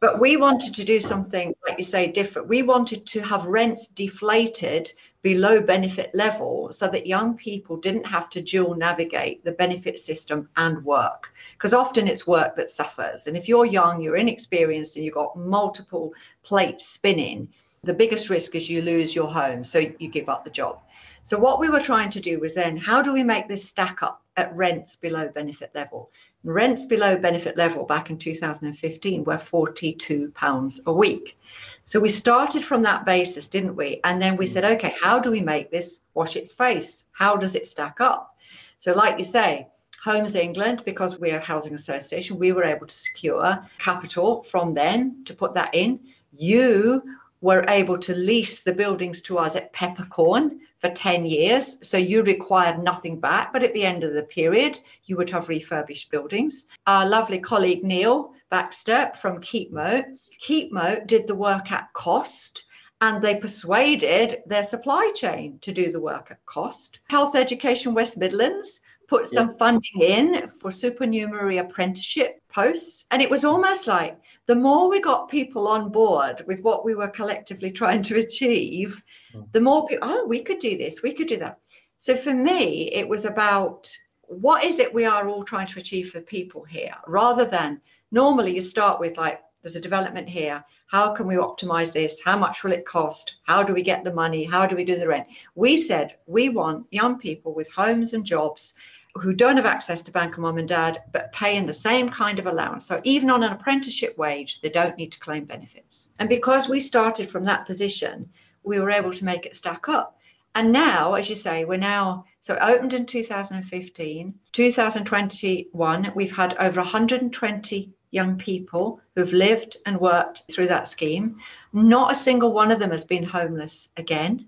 But 0.00 0.20
we 0.20 0.36
wanted 0.36 0.74
to 0.74 0.84
do 0.84 1.00
something, 1.00 1.54
like 1.66 1.78
you 1.78 1.84
say, 1.84 2.08
different. 2.08 2.48
We 2.48 2.62
wanted 2.62 3.06
to 3.06 3.22
have 3.22 3.46
rents 3.46 3.86
deflated 3.86 4.92
below 5.22 5.62
benefit 5.62 6.10
level 6.14 6.70
so 6.72 6.86
that 6.88 7.06
young 7.06 7.36
people 7.36 7.78
didn't 7.78 8.04
have 8.04 8.28
to 8.30 8.42
dual 8.42 8.74
navigate 8.74 9.42
the 9.44 9.52
benefit 9.52 9.98
system 9.98 10.50
and 10.56 10.84
work. 10.84 11.32
Because 11.54 11.72
often 11.72 12.06
it's 12.06 12.26
work 12.26 12.56
that 12.56 12.68
suffers. 12.68 13.26
And 13.26 13.36
if 13.36 13.48
you're 13.48 13.64
young, 13.64 14.02
you're 14.02 14.16
inexperienced, 14.16 14.96
and 14.96 15.04
you've 15.04 15.14
got 15.14 15.38
multiple 15.38 16.12
plates 16.42 16.86
spinning, 16.86 17.48
the 17.82 17.94
biggest 17.94 18.28
risk 18.28 18.54
is 18.54 18.68
you 18.68 18.82
lose 18.82 19.14
your 19.14 19.30
home. 19.30 19.64
So 19.64 19.78
you 19.78 20.08
give 20.08 20.28
up 20.28 20.44
the 20.44 20.50
job. 20.50 20.80
So 21.22 21.38
what 21.38 21.60
we 21.60 21.70
were 21.70 21.80
trying 21.80 22.10
to 22.10 22.20
do 22.20 22.40
was 22.40 22.52
then, 22.52 22.76
how 22.76 23.00
do 23.00 23.12
we 23.12 23.22
make 23.22 23.48
this 23.48 23.66
stack 23.66 24.02
up 24.02 24.22
at 24.36 24.54
rents 24.54 24.96
below 24.96 25.28
benefit 25.28 25.70
level? 25.74 26.10
Rents 26.42 26.86
below 26.86 27.16
benefit 27.16 27.56
level 27.56 27.84
back 27.84 28.10
in 28.10 28.18
2015 28.18 29.24
were 29.24 29.38
42 29.38 30.30
pounds 30.34 30.80
a 30.86 30.92
week. 30.92 31.38
So 31.86 32.00
we 32.00 32.08
started 32.08 32.64
from 32.64 32.82
that 32.82 33.04
basis, 33.04 33.48
didn't 33.48 33.76
we? 33.76 34.00
And 34.04 34.20
then 34.20 34.36
we 34.36 34.46
mm. 34.46 34.48
said, 34.48 34.64
okay, 34.64 34.94
how 35.00 35.18
do 35.18 35.30
we 35.30 35.40
make 35.40 35.70
this 35.70 36.00
wash 36.14 36.36
its 36.36 36.52
face? 36.52 37.04
How 37.12 37.36
does 37.36 37.54
it 37.54 37.66
stack 37.66 38.00
up? 38.00 38.36
So 38.78 38.92
like 38.92 39.18
you 39.18 39.24
say, 39.24 39.68
Homes 40.02 40.34
England, 40.34 40.82
because 40.84 41.18
we're 41.18 41.38
a 41.38 41.44
housing 41.44 41.74
association, 41.74 42.38
we 42.38 42.52
were 42.52 42.64
able 42.64 42.86
to 42.86 42.94
secure 42.94 43.66
capital 43.78 44.42
from 44.42 44.74
then 44.74 45.24
to 45.24 45.34
put 45.34 45.54
that 45.54 45.74
in. 45.74 46.00
You 46.32 47.02
were 47.44 47.66
able 47.68 47.98
to 47.98 48.14
lease 48.14 48.60
the 48.60 48.72
buildings 48.72 49.20
to 49.20 49.36
us 49.36 49.54
at 49.54 49.70
Peppercorn 49.74 50.60
for 50.80 50.88
10 50.88 51.26
years. 51.26 51.76
So 51.82 51.98
you 51.98 52.22
required 52.22 52.82
nothing 52.82 53.20
back. 53.20 53.52
But 53.52 53.62
at 53.62 53.74
the 53.74 53.84
end 53.84 54.02
of 54.02 54.14
the 54.14 54.22
period, 54.22 54.78
you 55.04 55.18
would 55.18 55.28
have 55.28 55.50
refurbished 55.50 56.10
buildings. 56.10 56.66
Our 56.86 57.06
lovely 57.06 57.38
colleague 57.38 57.84
Neil 57.84 58.32
Baxter 58.48 59.12
from 59.20 59.42
Keepmoat, 59.42 60.04
Keepmoat 60.42 61.06
did 61.06 61.26
the 61.26 61.34
work 61.34 61.70
at 61.70 61.92
cost 61.92 62.64
and 63.02 63.20
they 63.20 63.34
persuaded 63.34 64.42
their 64.46 64.62
supply 64.62 65.10
chain 65.14 65.58
to 65.60 65.70
do 65.70 65.92
the 65.92 66.00
work 66.00 66.28
at 66.30 66.46
cost. 66.46 67.00
Health 67.10 67.36
Education 67.36 67.92
West 67.92 68.16
Midlands 68.16 68.80
put 69.06 69.26
some 69.26 69.50
yeah. 69.50 69.56
funding 69.58 70.00
in 70.00 70.48
for 70.48 70.70
supernumerary 70.70 71.58
apprenticeship 71.58 72.40
posts. 72.48 73.04
And 73.10 73.20
it 73.20 73.28
was 73.28 73.44
almost 73.44 73.86
like 73.86 74.18
the 74.46 74.54
more 74.54 74.90
we 74.90 75.00
got 75.00 75.30
people 75.30 75.68
on 75.68 75.90
board 75.90 76.42
with 76.46 76.62
what 76.62 76.84
we 76.84 76.94
were 76.94 77.08
collectively 77.08 77.70
trying 77.70 78.02
to 78.02 78.18
achieve, 78.18 79.02
mm. 79.34 79.50
the 79.52 79.60
more 79.60 79.86
people, 79.86 80.08
oh, 80.08 80.26
we 80.26 80.42
could 80.42 80.58
do 80.58 80.76
this, 80.76 81.02
we 81.02 81.12
could 81.12 81.28
do 81.28 81.38
that. 81.38 81.58
So 81.98 82.16
for 82.16 82.34
me, 82.34 82.90
it 82.92 83.08
was 83.08 83.24
about 83.24 83.90
what 84.28 84.64
is 84.64 84.78
it 84.78 84.92
we 84.92 85.04
are 85.04 85.28
all 85.28 85.42
trying 85.42 85.66
to 85.66 85.78
achieve 85.78 86.10
for 86.10 86.20
people 86.20 86.64
here 86.64 86.94
rather 87.06 87.44
than 87.44 87.80
normally 88.10 88.54
you 88.54 88.62
start 88.62 89.00
with 89.00 89.16
like 89.16 89.40
there's 89.62 89.76
a 89.76 89.80
development 89.80 90.28
here 90.28 90.64
how 90.86 91.14
can 91.14 91.26
we 91.26 91.34
optimize 91.34 91.92
this 91.92 92.20
how 92.24 92.38
much 92.38 92.64
will 92.64 92.72
it 92.72 92.86
cost 92.86 93.36
how 93.44 93.62
do 93.62 93.74
we 93.74 93.82
get 93.82 94.02
the 94.04 94.12
money 94.12 94.44
how 94.44 94.66
do 94.66 94.76
we 94.76 94.84
do 94.84 94.96
the 94.96 95.06
rent 95.06 95.26
we 95.54 95.76
said 95.76 96.16
we 96.26 96.48
want 96.48 96.86
young 96.90 97.18
people 97.18 97.54
with 97.54 97.70
homes 97.70 98.14
and 98.14 98.24
jobs 98.24 98.74
who 99.16 99.32
don't 99.32 99.56
have 99.56 99.66
access 99.66 100.02
to 100.02 100.10
bank 100.10 100.34
of 100.34 100.40
mom 100.40 100.58
and 100.58 100.68
dad 100.68 101.02
but 101.12 101.32
pay 101.32 101.56
in 101.56 101.66
the 101.66 101.72
same 101.72 102.08
kind 102.08 102.38
of 102.38 102.46
allowance. 102.46 102.84
So 102.84 103.00
even 103.04 103.30
on 103.30 103.42
an 103.42 103.52
apprenticeship 103.52 104.18
wage 104.18 104.60
they 104.60 104.68
don't 104.68 104.96
need 104.96 105.12
to 105.12 105.20
claim 105.20 105.44
benefits. 105.44 106.08
And 106.18 106.28
because 106.28 106.68
we 106.68 106.80
started 106.80 107.30
from 107.30 107.44
that 107.44 107.66
position 107.66 108.28
we 108.64 108.80
were 108.80 108.90
able 108.90 109.12
to 109.12 109.24
make 109.24 109.46
it 109.46 109.56
stack 109.56 109.88
up. 109.88 110.18
And 110.54 110.72
now 110.72 111.14
as 111.14 111.28
you 111.28 111.36
say 111.36 111.64
we're 111.64 111.76
now 111.76 112.24
so 112.40 112.54
it 112.54 112.60
opened 112.62 112.94
in 112.94 113.06
2015 113.06 114.34
2021 114.52 116.12
we've 116.14 116.36
had 116.36 116.54
over 116.58 116.80
120 116.80 117.92
young 118.10 118.38
people 118.38 119.00
who've 119.14 119.32
lived 119.32 119.76
and 119.86 120.00
worked 120.00 120.42
through 120.50 120.68
that 120.68 120.88
scheme. 120.88 121.36
Not 121.72 122.12
a 122.12 122.14
single 122.14 122.52
one 122.52 122.70
of 122.70 122.78
them 122.78 122.90
has 122.90 123.04
been 123.04 123.24
homeless 123.24 123.88
again. 123.96 124.46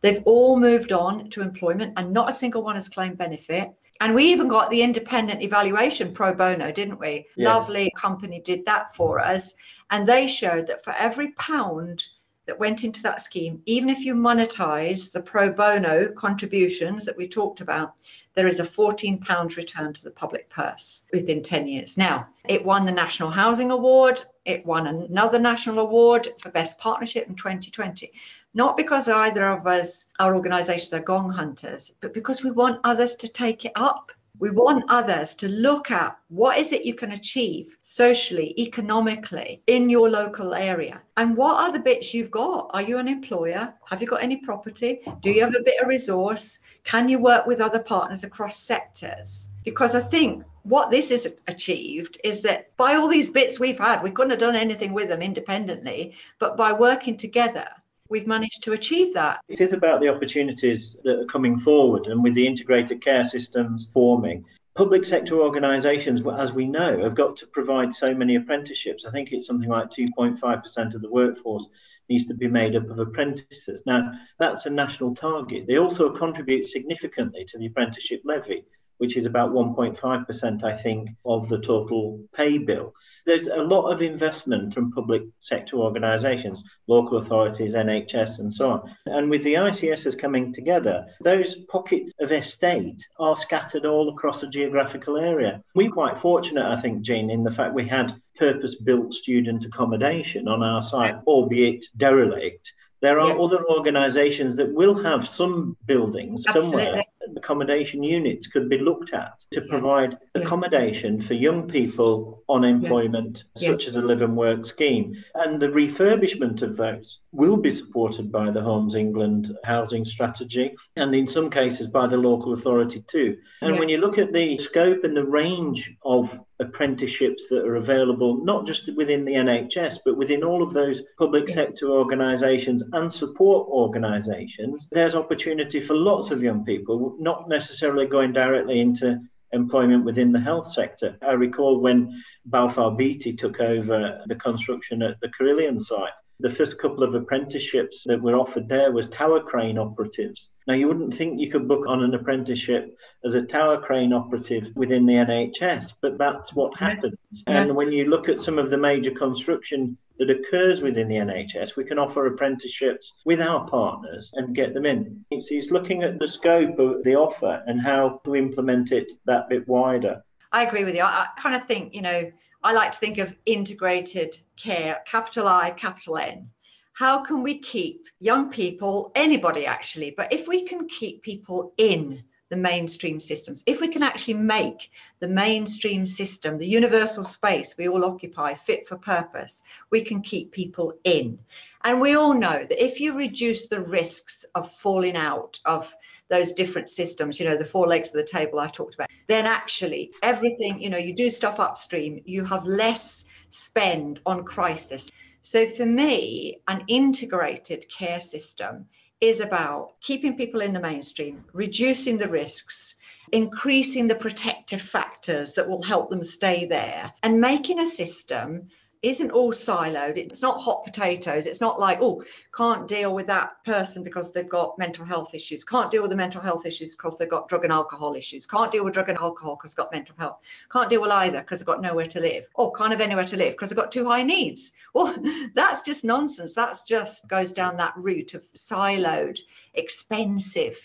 They've 0.00 0.22
all 0.26 0.60
moved 0.60 0.92
on 0.92 1.30
to 1.30 1.42
employment 1.42 1.94
and 1.96 2.12
not 2.12 2.30
a 2.30 2.34
single 2.34 2.62
one 2.62 2.76
has 2.76 2.88
claimed 2.88 3.18
benefit. 3.18 3.72
And 4.00 4.14
we 4.14 4.24
even 4.24 4.48
got 4.48 4.70
the 4.70 4.82
independent 4.82 5.42
evaluation 5.42 6.12
pro 6.14 6.32
bono, 6.32 6.70
didn't 6.70 7.00
we? 7.00 7.26
Yes. 7.36 7.46
Lovely 7.46 7.92
company 7.96 8.40
did 8.40 8.64
that 8.66 8.94
for 8.94 9.18
us. 9.18 9.54
And 9.90 10.06
they 10.06 10.26
showed 10.26 10.68
that 10.68 10.84
for 10.84 10.92
every 10.92 11.32
pound 11.32 12.04
that 12.46 12.58
went 12.58 12.84
into 12.84 13.02
that 13.02 13.20
scheme, 13.20 13.60
even 13.66 13.90
if 13.90 14.00
you 14.04 14.14
monetize 14.14 15.12
the 15.12 15.20
pro 15.20 15.50
bono 15.50 16.08
contributions 16.12 17.04
that 17.04 17.16
we 17.16 17.28
talked 17.28 17.60
about, 17.60 17.94
there 18.34 18.46
is 18.46 18.60
a 18.60 18.64
14 18.64 19.18
pounds 19.18 19.56
return 19.56 19.92
to 19.92 20.02
the 20.02 20.12
public 20.12 20.48
purse 20.48 21.02
within 21.12 21.42
10 21.42 21.66
years. 21.66 21.96
Now, 21.96 22.28
it 22.48 22.64
won 22.64 22.86
the 22.86 22.92
National 22.92 23.30
Housing 23.30 23.72
Award. 23.72 24.22
It 24.44 24.64
won 24.64 24.86
another 24.86 25.40
national 25.40 25.80
award 25.80 26.28
for 26.40 26.52
best 26.52 26.78
partnership 26.78 27.28
in 27.28 27.34
2020 27.34 28.12
not 28.58 28.76
because 28.76 29.08
either 29.08 29.46
of 29.46 29.68
us, 29.68 30.06
our 30.18 30.34
organizations 30.34 30.92
are 30.92 30.98
gong 30.98 31.30
hunters, 31.30 31.92
but 32.00 32.12
because 32.12 32.42
we 32.42 32.50
want 32.50 32.80
others 32.82 33.14
to 33.14 33.28
take 33.28 33.64
it 33.64 33.70
up. 33.76 34.10
We 34.40 34.50
want 34.50 34.84
others 34.88 35.36
to 35.36 35.48
look 35.48 35.92
at 35.92 36.18
what 36.28 36.58
is 36.58 36.72
it 36.72 36.84
you 36.84 36.94
can 36.94 37.12
achieve 37.12 37.76
socially, 37.82 38.54
economically 38.58 39.62
in 39.68 39.88
your 39.88 40.10
local 40.10 40.54
area. 40.54 41.00
And 41.16 41.36
what 41.36 41.54
are 41.62 41.72
the 41.72 41.78
bits 41.78 42.12
you've 42.12 42.32
got? 42.32 42.70
Are 42.74 42.82
you 42.82 42.98
an 42.98 43.06
employer? 43.06 43.72
Have 43.88 44.00
you 44.00 44.08
got 44.08 44.24
any 44.24 44.38
property? 44.38 45.02
Do 45.20 45.30
you 45.30 45.42
have 45.42 45.54
a 45.54 45.62
bit 45.64 45.80
of 45.80 45.86
resource? 45.86 46.58
Can 46.82 47.08
you 47.08 47.20
work 47.20 47.46
with 47.46 47.60
other 47.60 47.80
partners 47.80 48.24
across 48.24 48.58
sectors? 48.58 49.50
Because 49.64 49.94
I 49.94 50.00
think 50.00 50.42
what 50.64 50.90
this 50.90 51.10
has 51.10 51.32
achieved 51.46 52.18
is 52.24 52.40
that 52.42 52.76
by 52.76 52.94
all 52.94 53.06
these 53.06 53.28
bits 53.28 53.60
we've 53.60 53.78
had, 53.78 54.02
we 54.02 54.10
couldn't 54.10 54.30
have 54.30 54.40
done 54.40 54.56
anything 54.56 54.92
with 54.92 55.08
them 55.10 55.22
independently, 55.22 56.14
but 56.40 56.56
by 56.56 56.72
working 56.72 57.16
together, 57.16 57.68
we've 58.08 58.26
managed 58.26 58.62
to 58.64 58.72
achieve 58.72 59.14
that. 59.14 59.40
It 59.48 59.60
is 59.60 59.72
about 59.72 60.00
the 60.00 60.08
opportunities 60.08 60.96
that 61.04 61.20
are 61.20 61.26
coming 61.26 61.58
forward 61.58 62.06
and 62.06 62.22
with 62.22 62.34
the 62.34 62.46
integrated 62.46 63.02
care 63.02 63.24
systems 63.24 63.88
forming. 63.92 64.44
Public 64.74 65.04
sector 65.04 65.40
organisations, 65.40 66.22
as 66.38 66.52
we 66.52 66.66
know, 66.66 67.02
have 67.02 67.16
got 67.16 67.36
to 67.38 67.46
provide 67.48 67.94
so 67.94 68.14
many 68.14 68.36
apprenticeships. 68.36 69.04
I 69.04 69.10
think 69.10 69.32
it's 69.32 69.46
something 69.46 69.68
like 69.68 69.90
2.5% 69.90 70.94
of 70.94 71.02
the 71.02 71.10
workforce 71.10 71.66
needs 72.08 72.26
to 72.26 72.34
be 72.34 72.46
made 72.46 72.76
up 72.76 72.88
of 72.88 72.98
apprentices. 72.98 73.82
Now, 73.86 74.12
that's 74.38 74.66
a 74.66 74.70
national 74.70 75.14
target. 75.14 75.66
They 75.66 75.78
also 75.78 76.10
contribute 76.10 76.68
significantly 76.68 77.44
to 77.48 77.58
the 77.58 77.66
apprenticeship 77.66 78.22
levy 78.24 78.64
which 78.98 79.16
is 79.16 79.26
about 79.26 79.52
1.5%, 79.52 80.64
I 80.64 80.74
think, 80.74 81.10
of 81.24 81.48
the 81.48 81.58
total 81.58 82.20
pay 82.34 82.58
bill. 82.58 82.92
There's 83.26 83.46
a 83.46 83.56
lot 83.56 83.90
of 83.90 84.00
investment 84.00 84.72
from 84.72 84.92
public 84.92 85.22
sector 85.40 85.76
organisations, 85.76 86.64
local 86.86 87.18
authorities, 87.18 87.74
NHS, 87.74 88.38
and 88.38 88.54
so 88.54 88.70
on. 88.70 88.96
And 89.06 89.28
with 89.28 89.44
the 89.44 89.54
ICSs 89.54 90.18
coming 90.18 90.52
together, 90.52 91.06
those 91.22 91.56
pockets 91.68 92.12
of 92.20 92.32
estate 92.32 93.04
are 93.18 93.36
scattered 93.36 93.84
all 93.84 94.08
across 94.08 94.42
a 94.42 94.48
geographical 94.48 95.18
area. 95.18 95.62
We're 95.74 95.90
quite 95.90 96.16
fortunate, 96.16 96.64
I 96.64 96.80
think, 96.80 97.02
Jean, 97.02 97.30
in 97.30 97.44
the 97.44 97.50
fact 97.50 97.74
we 97.74 97.86
had 97.86 98.14
purpose 98.36 98.76
built 98.76 99.12
student 99.12 99.64
accommodation 99.64 100.48
on 100.48 100.62
our 100.62 100.82
site, 100.82 101.16
albeit 101.26 101.84
derelict. 101.98 102.72
There 103.00 103.20
are 103.20 103.28
yeah. 103.28 103.44
other 103.44 103.64
organisations 103.68 104.56
that 104.56 104.72
will 104.72 104.94
have 105.02 105.28
some 105.28 105.76
buildings 105.86 106.44
Absolutely. 106.48 106.84
somewhere 106.84 107.02
accommodation 107.38 108.02
units 108.02 108.46
could 108.46 108.68
be 108.68 108.78
looked 108.78 109.12
at 109.14 109.32
to 109.52 109.62
provide 109.62 110.18
yeah. 110.34 110.42
accommodation 110.42 111.22
for 111.22 111.34
young 111.34 111.68
people 111.68 112.42
on 112.48 112.64
employment, 112.64 113.44
yeah. 113.56 113.70
such 113.70 113.86
as 113.86 113.96
a 113.96 114.00
live 114.00 114.22
and 114.22 114.36
work 114.36 114.66
scheme. 114.66 115.14
And 115.34 115.60
the 115.60 115.68
refurbishment 115.68 116.62
of 116.62 116.76
those 116.76 117.20
will 117.32 117.56
be 117.56 117.70
supported 117.70 118.30
by 118.30 118.50
the 118.50 118.62
Homes 118.62 118.94
England 118.94 119.56
housing 119.64 120.04
strategy 120.04 120.74
and 120.96 121.14
in 121.14 121.26
some 121.26 121.50
cases 121.50 121.86
by 121.86 122.06
the 122.06 122.16
local 122.16 122.54
authority 122.54 123.04
too. 123.06 123.36
And 123.62 123.74
yeah. 123.74 123.80
when 123.80 123.88
you 123.88 123.98
look 123.98 124.18
at 124.18 124.32
the 124.32 124.58
scope 124.58 125.04
and 125.04 125.16
the 125.16 125.24
range 125.24 125.92
of 126.04 126.38
apprenticeships 126.60 127.46
that 127.48 127.64
are 127.64 127.76
available, 127.76 128.44
not 128.44 128.66
just 128.66 128.90
within 128.96 129.24
the 129.24 129.34
NHS, 129.34 129.98
but 130.04 130.16
within 130.16 130.42
all 130.42 130.62
of 130.62 130.72
those 130.72 131.02
public 131.18 131.48
sector 131.48 131.90
organisations 131.90 132.82
and 132.92 133.12
support 133.12 133.68
organisations, 133.68 134.88
there's 134.90 135.14
opportunity 135.14 135.80
for 135.80 135.94
lots 135.94 136.30
of 136.30 136.42
young 136.42 136.64
people, 136.64 137.16
not 137.18 137.48
necessarily 137.48 138.06
going 138.06 138.32
directly 138.32 138.80
into 138.80 139.20
employment 139.52 140.04
within 140.04 140.32
the 140.32 140.40
health 140.40 140.72
sector. 140.72 141.16
I 141.26 141.32
recall 141.32 141.80
when 141.80 142.22
Balfour 142.46 142.96
Beatty 142.96 143.32
took 143.32 143.60
over 143.60 144.22
the 144.26 144.34
construction 144.34 145.02
at 145.02 145.20
the 145.20 145.30
Carillion 145.36 145.80
site. 145.80 146.12
The 146.40 146.50
first 146.50 146.78
couple 146.78 147.02
of 147.02 147.14
apprenticeships 147.14 148.02
that 148.06 148.22
were 148.22 148.36
offered 148.36 148.68
there 148.68 148.92
was 148.92 149.08
tower 149.08 149.40
crane 149.40 149.78
operatives. 149.78 150.50
Now, 150.68 150.74
you 150.74 150.86
wouldn't 150.86 151.14
think 151.14 151.40
you 151.40 151.50
could 151.50 151.66
book 151.66 151.86
on 151.88 152.04
an 152.04 152.12
apprenticeship 152.12 152.94
as 153.24 153.34
a 153.34 153.40
tower 153.40 153.80
crane 153.80 154.12
operative 154.12 154.70
within 154.76 155.06
the 155.06 155.14
NHS, 155.14 155.94
but 156.02 156.18
that's 156.18 156.52
what 156.52 156.76
happens. 156.76 157.16
Yeah. 157.46 157.62
And 157.62 157.74
when 157.74 157.90
you 157.90 158.04
look 158.04 158.28
at 158.28 158.38
some 158.38 158.58
of 158.58 158.68
the 158.68 158.76
major 158.76 159.10
construction 159.10 159.96
that 160.18 160.28
occurs 160.28 160.82
within 160.82 161.08
the 161.08 161.14
NHS, 161.14 161.76
we 161.76 161.84
can 161.84 161.98
offer 161.98 162.26
apprenticeships 162.26 163.14
with 163.24 163.40
our 163.40 163.66
partners 163.66 164.30
and 164.34 164.54
get 164.54 164.74
them 164.74 164.84
in. 164.84 165.24
It's, 165.30 165.50
it's 165.50 165.70
looking 165.70 166.02
at 166.02 166.18
the 166.18 166.28
scope 166.28 166.78
of 166.78 167.02
the 167.02 167.16
offer 167.16 167.62
and 167.66 167.80
how 167.80 168.20
to 168.26 168.36
implement 168.36 168.92
it 168.92 169.10
that 169.24 169.48
bit 169.48 169.66
wider. 169.66 170.22
I 170.52 170.64
agree 170.64 170.84
with 170.84 170.94
you. 170.94 171.02
I, 171.02 171.28
I 171.34 171.40
kind 171.40 171.56
of 171.56 171.62
think, 171.62 171.94
you 171.94 172.02
know, 172.02 172.30
I 172.62 172.74
like 172.74 172.92
to 172.92 172.98
think 172.98 173.16
of 173.16 173.34
integrated 173.46 174.36
care, 174.56 175.00
capital 175.06 175.48
I, 175.48 175.70
capital 175.70 176.18
N. 176.18 176.50
How 176.98 177.22
can 177.22 177.44
we 177.44 177.60
keep 177.60 178.08
young 178.18 178.50
people, 178.50 179.12
anybody 179.14 179.66
actually, 179.66 180.10
but 180.16 180.32
if 180.32 180.48
we 180.48 180.64
can 180.64 180.88
keep 180.88 181.22
people 181.22 181.72
in 181.76 182.24
the 182.48 182.56
mainstream 182.56 183.20
systems, 183.20 183.62
if 183.66 183.80
we 183.80 183.86
can 183.86 184.02
actually 184.02 184.34
make 184.34 184.90
the 185.20 185.28
mainstream 185.28 186.06
system, 186.06 186.58
the 186.58 186.66
universal 186.66 187.22
space 187.22 187.76
we 187.78 187.86
all 187.86 188.04
occupy, 188.04 188.52
fit 188.54 188.88
for 188.88 188.96
purpose, 188.96 189.62
we 189.92 190.02
can 190.02 190.22
keep 190.22 190.50
people 190.50 190.92
in. 191.04 191.38
And 191.84 192.00
we 192.00 192.16
all 192.16 192.34
know 192.34 192.66
that 192.68 192.84
if 192.84 192.98
you 192.98 193.16
reduce 193.16 193.68
the 193.68 193.80
risks 193.80 194.44
of 194.56 194.68
falling 194.68 195.16
out 195.16 195.60
of 195.66 195.94
those 196.28 196.50
different 196.50 196.90
systems, 196.90 197.38
you 197.38 197.46
know, 197.46 197.56
the 197.56 197.64
four 197.64 197.86
legs 197.86 198.08
of 198.08 198.14
the 198.14 198.24
table 198.24 198.58
I 198.58 198.66
talked 198.66 198.94
about, 198.94 199.08
then 199.28 199.46
actually 199.46 200.10
everything, 200.20 200.82
you 200.82 200.90
know, 200.90 200.98
you 200.98 201.14
do 201.14 201.30
stuff 201.30 201.60
upstream, 201.60 202.22
you 202.24 202.44
have 202.44 202.66
less 202.66 203.24
spend 203.50 204.20
on 204.26 204.42
crisis. 204.42 205.08
So 205.50 205.66
for 205.66 205.86
me, 205.86 206.60
an 206.68 206.84
integrated 206.88 207.86
care 207.88 208.20
system 208.20 208.86
is 209.18 209.40
about 209.40 209.98
keeping 210.02 210.36
people 210.36 210.60
in 210.60 210.74
the 210.74 210.78
mainstream, 210.78 211.42
reducing 211.54 212.18
the 212.18 212.28
risks, 212.28 212.94
increasing 213.32 214.08
the 214.08 214.14
protective 214.14 214.82
factors 214.82 215.54
that 215.54 215.66
will 215.66 215.82
help 215.82 216.10
them 216.10 216.22
stay 216.22 216.66
there, 216.66 217.14
and 217.22 217.40
making 217.40 217.78
a 217.78 217.86
system 217.86 218.68
isn't 219.02 219.30
all 219.30 219.52
siloed. 219.52 220.16
It's 220.16 220.42
not 220.42 220.60
hot 220.60 220.84
potatoes. 220.84 221.46
It's 221.46 221.60
not 221.60 221.78
like, 221.78 221.98
oh, 222.00 222.22
can't 222.56 222.88
deal 222.88 223.14
with 223.14 223.26
that 223.28 223.64
person 223.64 224.02
because 224.02 224.32
they've 224.32 224.48
got 224.48 224.78
mental 224.78 225.04
health 225.04 225.34
issues. 225.34 225.64
Can't 225.64 225.90
deal 225.90 226.02
with 226.02 226.10
the 226.10 226.16
mental 226.16 226.40
health 226.40 226.66
issues 226.66 226.96
because 226.96 227.16
they've 227.16 227.30
got 227.30 227.48
drug 227.48 227.64
and 227.64 227.72
alcohol 227.72 228.14
issues. 228.14 228.46
Can't 228.46 228.72
deal 228.72 228.84
with 228.84 228.94
drug 228.94 229.08
and 229.08 229.18
alcohol 229.18 229.56
because 229.56 229.72
they've 229.72 229.84
got 229.84 229.92
mental 229.92 230.16
health. 230.18 230.38
Can't 230.72 230.90
deal 230.90 231.00
with 231.00 231.10
either 231.10 231.40
because 231.40 231.60
they've 231.60 231.66
got 231.66 231.80
nowhere 231.80 232.06
to 232.06 232.20
live. 232.20 232.46
Or 232.54 232.72
can't 232.72 232.90
have 232.90 233.00
anywhere 233.00 233.26
to 233.26 233.36
live 233.36 233.52
because 233.52 233.70
they've 233.70 233.76
got 233.76 233.92
too 233.92 234.04
high 234.04 234.24
needs. 234.24 234.72
Well, 234.94 235.14
that's 235.54 235.82
just 235.82 236.04
nonsense. 236.04 236.52
That's 236.52 236.82
just 236.82 237.28
goes 237.28 237.52
down 237.52 237.76
that 237.76 237.94
route 237.96 238.34
of 238.34 238.44
siloed, 238.52 239.38
expensive, 239.74 240.78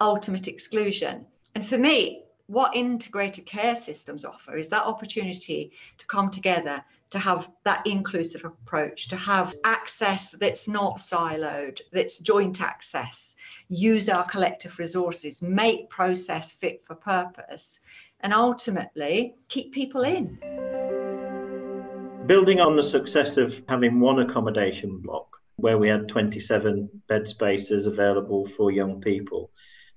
ultimate 0.00 0.46
exclusion. 0.46 1.26
And 1.54 1.66
for 1.66 1.78
me, 1.78 2.22
what 2.48 2.76
integrated 2.76 3.44
care 3.44 3.74
systems 3.74 4.24
offer 4.24 4.56
is 4.56 4.68
that 4.68 4.84
opportunity 4.84 5.72
to 5.98 6.06
come 6.06 6.30
together 6.30 6.84
to 7.10 7.18
have 7.18 7.48
that 7.64 7.86
inclusive 7.86 8.44
approach 8.44 9.08
to 9.08 9.16
have 9.16 9.54
access 9.64 10.30
that's 10.30 10.66
not 10.66 10.96
siloed 10.96 11.80
that's 11.92 12.18
joint 12.18 12.60
access 12.60 13.36
use 13.68 14.08
our 14.08 14.24
collective 14.28 14.78
resources 14.78 15.42
make 15.42 15.88
process 15.88 16.52
fit 16.52 16.82
for 16.86 16.94
purpose 16.94 17.80
and 18.20 18.32
ultimately 18.32 19.34
keep 19.48 19.72
people 19.72 20.02
in. 20.02 20.38
Building 22.26 22.60
on 22.60 22.76
the 22.76 22.82
success 22.82 23.36
of 23.36 23.62
having 23.68 24.00
one 24.00 24.20
accommodation 24.20 24.98
block 24.98 25.28
where 25.56 25.78
we 25.78 25.88
had 25.88 26.08
27 26.08 26.88
bed 27.08 27.28
spaces 27.28 27.86
available 27.86 28.46
for 28.46 28.70
young 28.70 29.00
people 29.00 29.50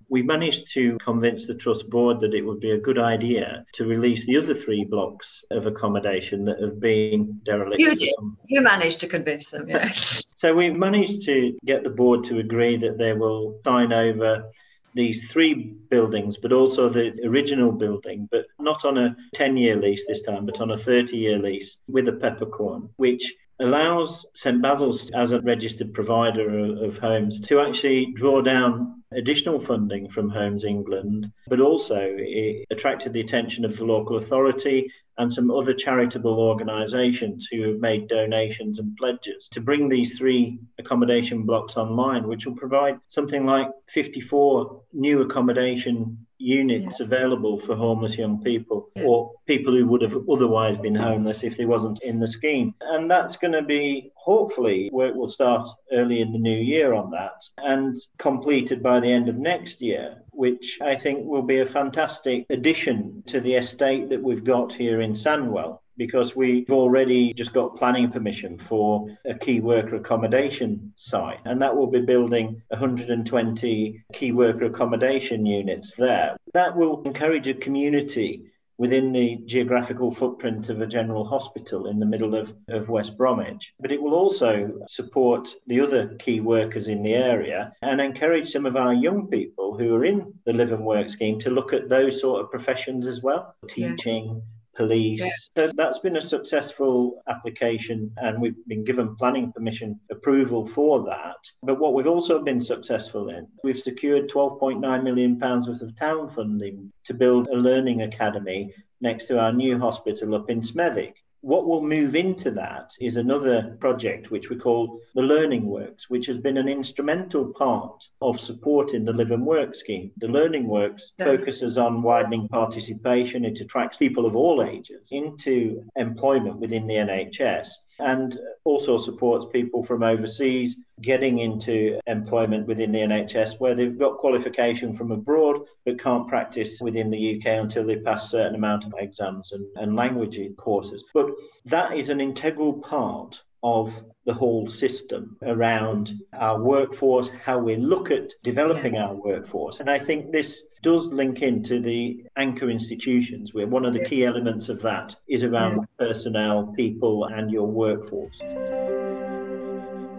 we 0.09 0.21
managed 0.21 0.71
to 0.73 0.97
convince 1.03 1.45
the 1.45 1.53
Trust 1.53 1.89
board 1.89 2.19
that 2.21 2.33
it 2.33 2.41
would 2.41 2.59
be 2.59 2.71
a 2.71 2.77
good 2.77 2.97
idea 2.97 3.65
to 3.73 3.85
release 3.85 4.25
the 4.25 4.37
other 4.37 4.53
three 4.53 4.83
blocks 4.83 5.43
of 5.51 5.65
accommodation 5.65 6.43
that 6.45 6.61
have 6.61 6.79
been 6.79 7.39
derelict. 7.43 7.79
You 7.79 7.95
did. 7.95 8.13
You 8.45 8.61
managed 8.61 8.99
to 9.01 9.07
convince 9.07 9.49
them, 9.49 9.67
yeah. 9.67 9.91
so 10.35 10.53
we 10.53 10.69
managed 10.71 11.25
to 11.25 11.57
get 11.65 11.83
the 11.83 11.89
board 11.89 12.23
to 12.25 12.39
agree 12.39 12.77
that 12.77 12.97
they 12.97 13.13
will 13.13 13.59
sign 13.63 13.93
over 13.93 14.49
these 14.95 15.29
three 15.29 15.75
buildings, 15.89 16.37
but 16.37 16.51
also 16.51 16.89
the 16.89 17.13
original 17.23 17.71
building, 17.71 18.27
but 18.31 18.45
not 18.59 18.85
on 18.85 18.97
a 18.97 19.15
10 19.35 19.57
year 19.57 19.75
lease 19.75 20.03
this 20.07 20.21
time, 20.21 20.45
but 20.45 20.59
on 20.59 20.71
a 20.71 20.77
30 20.77 21.15
year 21.15 21.37
lease 21.37 21.77
with 21.87 22.07
a 22.07 22.13
peppercorn, 22.13 22.89
which 22.95 23.33
allows 23.59 24.25
St. 24.35 24.61
Basil's 24.61 25.09
as 25.11 25.31
a 25.31 25.41
registered 25.41 25.93
provider 25.93 26.83
of 26.83 26.97
homes 26.97 27.39
to 27.41 27.59
actually 27.59 28.11
draw 28.13 28.41
down 28.41 29.03
additional 29.11 29.59
funding 29.59 30.09
from 30.09 30.29
Homes 30.29 30.63
England, 30.63 31.31
but 31.47 31.59
also 31.59 31.97
it 31.99 32.65
attracted 32.69 33.13
the 33.13 33.21
attention 33.21 33.65
of 33.65 33.75
the 33.75 33.85
local 33.85 34.17
authority 34.17 34.91
and 35.19 35.31
some 35.31 35.51
other 35.51 35.73
charitable 35.73 36.39
organisations 36.39 37.47
who 37.51 37.61
have 37.67 37.79
made 37.79 38.07
donations 38.07 38.79
and 38.79 38.95
pledges 38.97 39.47
to 39.51 39.61
bring 39.61 39.87
these 39.87 40.17
three 40.17 40.59
accommodation 40.79 41.43
blocks 41.43 41.77
online, 41.77 42.27
which 42.27 42.45
will 42.45 42.55
provide 42.55 42.97
something 43.09 43.45
like 43.45 43.67
54 43.89 44.81
new 44.93 45.21
accommodation 45.21 46.17
units 46.39 46.99
yeah. 46.99 47.05
available 47.05 47.59
for 47.59 47.75
homeless 47.75 48.17
young 48.17 48.41
people 48.41 48.89
yeah. 48.95 49.03
or 49.03 49.31
people 49.45 49.75
who 49.75 49.85
would 49.85 50.01
have 50.01 50.15
otherwise 50.31 50.77
been 50.77 50.95
homeless 50.95 51.43
if 51.43 51.57
they 51.57 51.65
wasn't 51.65 52.01
in 52.01 52.19
the 52.19 52.27
scheme. 52.27 52.73
And 52.79 53.11
that's 53.11 53.35
going 53.35 53.51
to 53.51 53.61
be 53.61 54.11
hopefully 54.15 54.89
work 54.91 55.15
will 55.15 55.29
start 55.29 55.67
early 55.91 56.21
in 56.21 56.31
the 56.31 56.39
new 56.39 56.57
year 56.57 56.93
on 56.93 57.11
that 57.11 57.43
and 57.57 57.99
completed 58.17 58.81
by 58.81 58.99
the 58.99 59.11
end 59.11 59.27
of 59.27 59.35
next 59.35 59.81
year, 59.81 60.23
which 60.39 60.79
I 60.81 60.95
think 60.95 61.25
will 61.25 61.41
be 61.41 61.59
a 61.59 61.65
fantastic 61.65 62.45
addition 62.49 63.23
to 63.27 63.41
the 63.41 63.55
estate 63.55 64.07
that 64.07 64.23
we've 64.23 64.45
got 64.45 64.71
here 64.71 65.01
in 65.01 65.11
Sandwell 65.11 65.79
because 65.97 66.33
we've 66.33 66.69
already 66.71 67.33
just 67.33 67.51
got 67.51 67.75
planning 67.75 68.09
permission 68.09 68.57
for 68.69 69.05
a 69.25 69.33
key 69.33 69.59
worker 69.59 69.97
accommodation 69.97 70.93
site, 70.95 71.41
and 71.43 71.61
that 71.61 71.75
will 71.75 71.91
be 71.91 71.99
building 71.99 72.61
120 72.69 74.05
key 74.13 74.31
worker 74.31 74.63
accommodation 74.63 75.45
units 75.45 75.93
there. 75.97 76.37
That 76.53 76.73
will 76.73 77.03
encourage 77.03 77.49
a 77.49 77.53
community 77.53 78.45
within 78.79 79.11
the 79.11 79.37
geographical 79.45 80.09
footprint 80.09 80.69
of 80.69 80.79
a 80.79 80.87
general 80.87 81.25
hospital 81.25 81.87
in 81.87 81.99
the 81.99 82.05
middle 82.05 82.33
of, 82.33 82.53
of 82.69 82.87
West 82.87 83.17
Bromwich. 83.17 83.73
But 83.79 83.91
it 83.91 84.01
will 84.01 84.13
also 84.13 84.71
support 84.87 85.49
the 85.67 85.81
other 85.81 86.15
key 86.15 86.39
workers 86.39 86.87
in 86.87 87.03
the 87.03 87.13
area 87.13 87.73
and 87.81 87.99
encourage 87.99 88.49
some 88.49 88.65
of 88.65 88.77
our 88.77 88.93
young 88.93 89.27
people 89.27 89.77
who 89.77 89.93
are 89.95 90.05
in 90.05 90.33
the 90.45 90.53
Live 90.53 90.71
and 90.71 90.85
Work 90.85 91.09
scheme 91.09 91.39
to 91.41 91.49
look 91.49 91.73
at 91.73 91.89
those 91.89 92.21
sort 92.21 92.41
of 92.41 92.49
professions 92.49 93.05
as 93.05 93.21
well 93.21 93.53
teaching, 93.67 94.25
yeah 94.27 94.41
police. 94.79 95.19
Yeah. 95.19 95.29
So 95.57 95.71
that's 95.75 95.99
been 95.99 96.15
a 96.15 96.21
successful 96.21 97.21
application, 97.27 98.11
and 98.17 98.41
we've 98.41 98.55
been 98.67 98.85
given 98.85 99.15
planning 99.17 99.51
permission 99.51 99.99
approval 100.09 100.65
for 100.67 101.03
that. 101.03 101.41
But 101.61 101.79
what 101.79 101.93
we've 101.93 102.07
also 102.07 102.41
been 102.41 102.61
successful 102.61 103.29
in, 103.29 103.45
we've 103.63 103.77
secured 103.77 104.29
£12.9 104.29 105.03
million 105.03 105.37
worth 105.37 105.81
of 105.81 105.99
town 105.99 106.29
funding 106.29 106.91
to 107.03 107.13
build 107.13 107.47
a 107.47 107.55
learning 107.55 108.03
academy 108.03 108.73
next 109.01 109.25
to 109.25 109.37
our 109.37 109.51
new 109.51 109.77
hospital 109.77 110.33
up 110.35 110.49
in 110.49 110.61
Smethwick. 110.61 111.13
What 111.41 111.67
will 111.67 111.81
move 111.81 112.15
into 112.15 112.51
that 112.51 112.91
is 112.99 113.15
another 113.15 113.77
project 113.79 114.29
which 114.29 114.49
we 114.49 114.57
call 114.57 114.99
the 115.15 115.21
Learning 115.21 115.65
Works, 115.65 116.09
which 116.09 116.25
has 116.25 116.37
been 116.37 116.57
an 116.57 116.67
instrumental 116.67 117.53
part 117.53 118.03
of 118.21 118.39
supporting 118.39 119.05
the 119.05 119.13
Live 119.13 119.31
and 119.31 119.45
Work 119.45 119.73
scheme. 119.73 120.11
The 120.17 120.27
Learning 120.27 120.67
Works 120.67 121.13
focuses 121.17 121.77
on 121.77 122.01
widening 122.01 122.49
participation. 122.49 123.45
It 123.45 123.61
attracts 123.61 123.97
people 123.97 124.25
of 124.25 124.35
all 124.35 124.61
ages 124.63 125.07
into 125.11 125.85
employment 125.95 126.57
within 126.57 126.87
the 126.87 126.95
NHS 126.95 127.69
and 127.99 128.37
also 128.65 128.97
supports 128.97 129.45
people 129.51 129.83
from 129.83 130.03
overseas 130.03 130.75
getting 131.01 131.39
into 131.39 131.99
employment 132.07 132.67
within 132.67 132.91
the 132.91 132.99
NHS 132.99 133.59
where 133.59 133.75
they've 133.75 133.97
got 133.97 134.17
qualification 134.17 134.95
from 134.95 135.11
abroad 135.11 135.61
but 135.85 136.01
can't 136.01 136.27
practice 136.27 136.79
within 136.81 137.09
the 137.09 137.37
UK 137.37 137.59
until 137.59 137.85
they 137.85 137.97
pass 137.97 138.25
a 138.25 138.29
certain 138.29 138.55
amount 138.55 138.85
of 138.85 138.93
exams 138.97 139.51
and, 139.51 139.65
and 139.75 139.95
language 139.95 140.37
courses. 140.57 141.03
But 141.13 141.27
that 141.65 141.97
is 141.97 142.09
an 142.09 142.21
integral 142.21 142.73
part 142.73 143.41
of 143.63 143.93
the 144.25 144.33
whole 144.33 144.69
system 144.69 145.35
around 145.43 146.13
our 146.33 146.61
workforce, 146.61 147.29
how 147.43 147.57
we 147.57 147.75
look 147.75 148.11
at 148.11 148.29
developing 148.43 148.97
our 148.97 149.13
workforce. 149.13 149.79
And 149.79 149.89
I 149.89 149.99
think 149.99 150.31
this 150.31 150.63
does 150.81 151.05
link 151.07 151.41
into 151.41 151.81
the 151.81 152.23
anchor 152.37 152.69
institutions, 152.69 153.53
where 153.53 153.67
one 153.67 153.85
of 153.85 153.93
the 153.93 154.05
key 154.05 154.25
elements 154.25 154.69
of 154.69 154.81
that 154.83 155.15
is 155.27 155.43
around 155.43 155.85
personnel, 155.97 156.73
people, 156.77 157.25
and 157.25 157.51
your 157.51 157.67
workforce. 157.67 158.39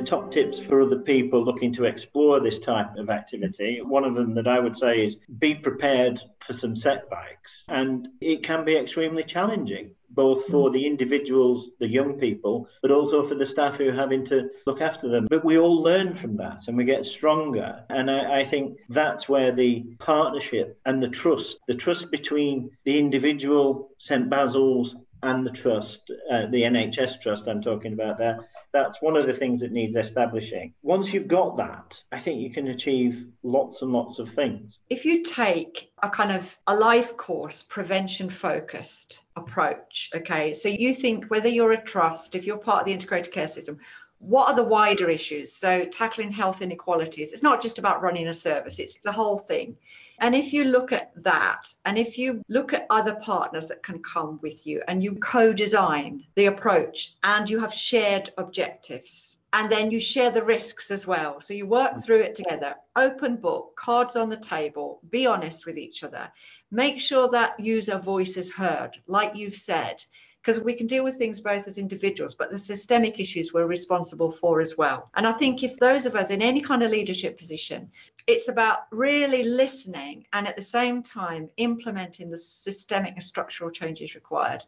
Top 0.05 0.33
tips 0.33 0.59
for 0.59 0.81
other 0.81 0.99
people 0.99 1.45
looking 1.45 1.73
to 1.75 1.85
explore 1.85 2.41
this 2.41 2.59
type 2.59 2.97
of 2.97 3.11
activity. 3.11 3.81
One 3.83 4.05
of 4.05 4.15
them 4.15 4.35
that 4.35 4.47
I 4.47 4.59
would 4.59 4.77
say 4.77 5.05
is 5.05 5.17
be 5.39 5.55
prepared 5.55 6.21
for 6.47 6.53
some 6.53 6.75
setbacks, 6.75 7.65
and 7.69 8.09
it 8.21 8.43
can 8.43 8.65
be 8.65 8.77
extremely 8.77 9.25
challenging 9.25 9.95
both 10.11 10.47
for 10.47 10.69
mm. 10.69 10.73
the 10.73 10.87
individuals, 10.87 11.71
the 11.79 11.89
young 11.89 12.15
people, 12.15 12.69
but 12.83 12.91
also 12.91 13.27
for 13.27 13.35
the 13.35 13.47
staff 13.47 13.77
who 13.77 13.89
are 13.89 13.95
having 13.95 14.25
to 14.27 14.49
look 14.67 14.81
after 14.81 15.09
them. 15.09 15.27
But 15.31 15.45
we 15.45 15.59
all 15.59 15.83
learn 15.83 16.15
from 16.15 16.37
that 16.39 16.65
and 16.67 16.77
we 16.77 16.85
get 16.85 17.07
stronger. 17.07 17.85
And 17.89 18.11
I, 18.11 18.41
I, 18.41 18.45
think 18.45 18.79
that's 18.89 19.29
where 19.29 19.53
the 19.53 19.85
partnership 19.99 20.79
and 20.85 21.03
the 21.03 21.09
trust, 21.09 21.59
the 21.69 21.75
trust 21.75 22.11
between 22.11 22.71
the 22.85 22.99
individual 22.99 23.91
St. 23.99 24.29
Basil's 24.29 24.97
and 25.23 25.47
the 25.47 25.51
trust, 25.51 26.11
uh, 26.33 26.47
the 26.51 26.63
NHS 26.63 27.21
trust 27.21 27.47
I'm 27.47 27.63
talking 27.63 27.93
about 27.93 28.19
there, 28.19 28.49
that's 28.73 29.03
one 29.03 29.17
of 29.17 29.27
the 29.27 29.35
things 29.35 29.61
that 29.61 29.73
needs 29.73 29.97
establishing. 29.97 30.73
Once 30.83 31.13
you've 31.13 31.29
got 31.29 31.57
that, 31.57 31.99
I 32.13 32.21
think 32.21 32.41
you 32.41 32.51
can 32.51 32.69
achieve 32.69 33.27
lots 33.43 33.83
and 33.83 33.93
lots 33.93 34.19
of 34.19 34.33
things. 34.35 34.79
If 34.89 35.05
you 35.05 35.23
take 35.23 35.91
a 36.03 36.11
kind 36.11 36.33
of 36.33 36.59
a 36.67 36.75
life 36.75 37.17
course, 37.17 37.63
prevention 37.63 38.31
focused 38.31 39.21
approach, 39.37 40.11
okay, 40.15 40.53
so 40.53 40.69
you 40.69 40.95
think 40.95 41.27
whether 41.27 41.49
you're 41.49 41.73
a 41.73 41.83
trust, 41.83 42.35
if 42.35 42.47
you're 42.47 42.59
part 42.59 42.81
of 42.81 42.87
the 42.87 42.93
integrated 42.93 43.33
care 43.33 43.49
system, 43.49 43.79
what 44.21 44.49
are 44.49 44.55
the 44.55 44.63
wider 44.63 45.09
issues? 45.09 45.51
So, 45.51 45.87
tackling 45.87 46.31
health 46.31 46.61
inequalities, 46.61 47.33
it's 47.33 47.43
not 47.43 47.63
just 47.63 47.79
about 47.79 48.03
running 48.03 48.29
a 48.29 48.35
service, 48.35 48.79
it's 48.79 48.99
the 48.99 49.13
whole 49.13 49.39
thing. 49.39 49.79
And 50.21 50.35
if 50.35 50.53
you 50.53 50.65
look 50.65 50.93
at 50.93 51.13
that, 51.25 51.73
and 51.87 51.99
if 51.99 52.19
you 52.19 52.43
look 52.49 52.75
at 52.75 52.87
other 52.91 53.15
partners 53.17 53.69
that 53.69 53.83
can 53.83 54.03
come 54.03 54.39
with 54.43 54.67
you 54.67 54.83
and 54.87 55.03
you 55.03 55.15
co 55.17 55.53
design 55.53 56.25
the 56.35 56.47
approach 56.47 57.15
and 57.23 57.49
you 57.49 57.59
have 57.59 57.73
shared 57.73 58.31
objectives, 58.37 59.39
and 59.53 59.71
then 59.71 59.91
you 59.91 59.99
share 59.99 60.31
the 60.31 60.45
risks 60.45 60.91
as 60.91 61.07
well. 61.07 61.41
So 61.41 61.55
you 61.55 61.67
work 61.67 61.95
mm. 61.95 62.05
through 62.05 62.21
it 62.21 62.35
together, 62.35 62.77
open 62.95 63.37
book, 63.37 63.75
cards 63.77 64.15
on 64.15 64.29
the 64.29 64.37
table, 64.37 65.01
be 65.11 65.27
honest 65.27 65.67
with 65.67 65.77
each 65.77 66.05
other, 66.05 66.31
make 66.71 67.01
sure 67.01 67.29
that 67.31 67.59
user 67.59 67.99
voice 67.99 68.37
is 68.37 68.53
heard, 68.53 68.97
like 69.07 69.35
you've 69.35 69.57
said 69.57 70.05
because 70.43 70.59
we 70.59 70.73
can 70.73 70.87
deal 70.87 71.05
with 71.05 71.17
things 71.17 71.41
both 71.41 71.69
as 71.69 71.77
individuals, 71.77 72.35
but 72.35 72.51
the 72.51 72.59
systemic 72.59 73.21
issues 73.21 73.53
we're 73.53 73.67
responsible 73.67 74.33
for 74.33 74.61
as 74.61 74.77
well. 74.77 75.11
And 75.15 75.27
I 75.27 75.33
think 75.33 75.63
if 75.63 75.77
those 75.79 76.07
of 76.07 76.17
us 76.17 76.31
in 76.31 76.41
any 76.41 76.63
kind 76.63 76.83
of 76.83 76.91
leadership 76.91 77.37
position 77.37 77.91
it's 78.27 78.49
about 78.49 78.87
really 78.91 79.43
listening 79.43 80.27
and 80.33 80.47
at 80.47 80.57
the 80.57 80.63
same 80.63 81.03
time 81.03 81.49
implementing 81.57 82.31
the 82.31 82.37
systemic 82.37 83.15
and 83.15 83.23
structural 83.23 83.71
changes 83.71 84.15
required. 84.15 84.65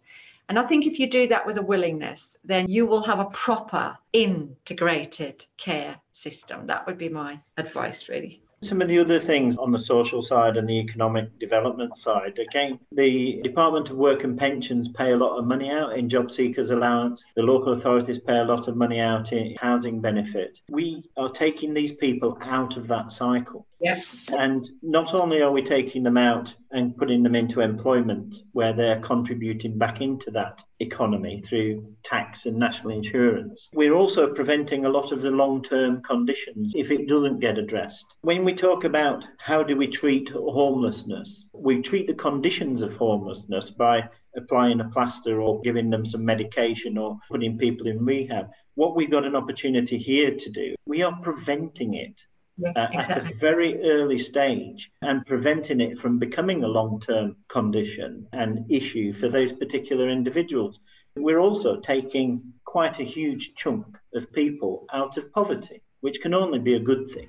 And 0.49 0.59
I 0.59 0.67
think 0.67 0.87
if 0.87 0.99
you 0.99 1.09
do 1.09 1.29
that 1.29 1.47
with 1.47 1.59
a 1.59 1.63
willingness, 1.63 2.37
then 2.45 2.69
you 2.69 2.87
will 2.87 3.03
have 3.05 3.21
a 3.21 3.27
proper 3.27 3.97
integrated 4.13 5.45
care 5.57 5.97
system. 6.13 6.67
That 6.67 6.87
would 6.87 6.99
be 6.99 7.09
my 7.09 7.41
advice, 7.57 8.09
really. 8.09 8.43
Some 8.63 8.81
of 8.81 8.87
the 8.87 9.01
other 9.01 9.19
things 9.19 9.57
on 9.57 9.73
the 9.73 9.79
social 9.79 10.23
side 10.23 10.57
and 10.57 10.69
the 10.69 10.79
economic 10.79 11.37
development 11.41 11.99
side, 11.99 12.39
again, 12.39 12.79
the 12.93 13.41
Department 13.43 13.91
of 13.91 13.97
Work 13.97 14.23
and 14.23 14.39
Pensions 14.39 14.89
pay 14.89 15.11
a 15.11 15.17
lot 15.17 15.37
of 15.37 15.47
money 15.47 15.69
out 15.69 15.99
in 15.99 16.09
job 16.09 16.31
seekers 16.31 16.71
allowance. 16.71 17.25
The 17.35 17.43
local 17.43 17.73
authorities 17.73 18.21
pay 18.21 18.39
a 18.39 18.45
lot 18.45 18.69
of 18.69 18.77
money 18.77 19.01
out 19.01 19.33
in 19.33 19.57
housing 19.61 20.01
benefit. 20.01 20.61
We 20.69 21.03
are 21.17 21.31
taking 21.31 21.75
these 21.75 21.91
people 21.91 22.39
out 22.43 22.77
of 22.77 22.87
that 22.87 23.11
cycle. 23.11 23.67
Yes. 23.83 24.29
And 24.39 24.71
not 24.81 25.13
only 25.13 25.43
are 25.43 25.51
we 25.51 25.63
taking 25.63 26.05
them 26.05 26.17
out 26.17 26.55
and 26.71 26.97
putting 26.97 27.25
them 27.25 27.35
into 27.35 27.61
employment 27.61 28.37
where 28.53 28.73
they're 28.73 29.01
contributing 29.01 29.77
back 29.77 30.01
into 30.01 30.31
that 30.31 30.63
economy 30.79 31.43
through 31.45 31.93
tax 32.05 32.47
and 32.47 32.57
national 32.57 32.93
insurance, 32.93 33.69
we're 33.73 33.95
also 33.95 34.33
preventing 34.33 34.85
a 34.85 34.89
lot 34.89 35.11
of 35.11 35.23
the 35.23 35.31
long 35.31 35.65
term 35.65 36.01
conditions 36.03 36.73
if 36.77 36.93
it 36.93 37.09
doesn't 37.09 37.41
get 37.41 37.59
addressed. 37.59 38.05
When 38.21 38.45
we 38.45 38.55
talk 38.55 38.85
about 38.85 39.25
how 39.39 39.65
do 39.65 39.77
we 39.77 39.89
treat 39.89 40.29
homelessness, 40.29 41.47
we 41.53 41.83
treat 41.83 42.07
the 42.07 42.15
conditions 42.15 42.83
of 42.83 42.93
homelessness 42.93 43.71
by 43.71 44.09
applying 44.37 44.81
a 44.81 44.89
plaster 44.91 45.41
or 45.41 45.61
giving 45.63 45.91
them 45.91 46.07
some 46.07 46.25
medication 46.25 46.97
or 46.97 47.19
putting 47.29 47.59
people 47.59 47.89
in 47.89 48.05
rehab. 48.05 48.49
What 48.75 48.95
we've 48.95 49.11
got 49.11 49.27
an 49.27 49.35
opportunity 49.35 49.99
here 49.99 50.35
to 50.37 50.51
do, 50.51 50.75
we 50.87 51.03
are 51.03 51.19
preventing 51.21 51.95
it 51.95 52.23
Yeah, 52.63 52.89
exactly. 52.93 53.27
at 53.27 53.33
a 53.33 53.37
very 53.37 53.83
early 53.91 54.19
stage 54.19 54.91
and 55.03 55.27
preventing 55.27 55.81
it 55.81 55.99
from 55.99 56.19
becoming 56.19 56.65
a 56.65 56.69
long 56.69 57.01
term 57.01 57.37
condition 57.49 58.27
and 58.33 58.71
issue 58.71 59.13
for 59.13 59.29
those 59.29 59.53
particular 59.53 60.09
individuals. 60.09 60.79
We're 61.17 61.41
also 61.41 61.81
taking 61.81 62.43
quite 62.65 62.99
a 63.01 63.05
huge 63.05 63.55
chunk 63.55 63.87
of 64.15 64.33
people 64.33 64.87
out 64.93 65.17
of 65.17 65.33
poverty, 65.33 65.83
which 66.01 66.21
can 66.21 66.35
only 66.35 66.59
be 66.59 66.75
a 66.75 66.81
good 66.81 67.11
thing. 67.11 67.29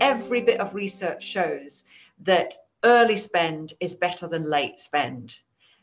Every 0.00 0.42
bit 0.42 0.60
of 0.60 0.74
research 0.74 1.22
shows 1.22 1.84
that 2.20 2.54
early 2.84 3.16
spend 3.16 3.72
is 3.80 3.94
better 3.94 4.26
than 4.26 4.48
late 4.48 4.78
spend. 4.78 5.38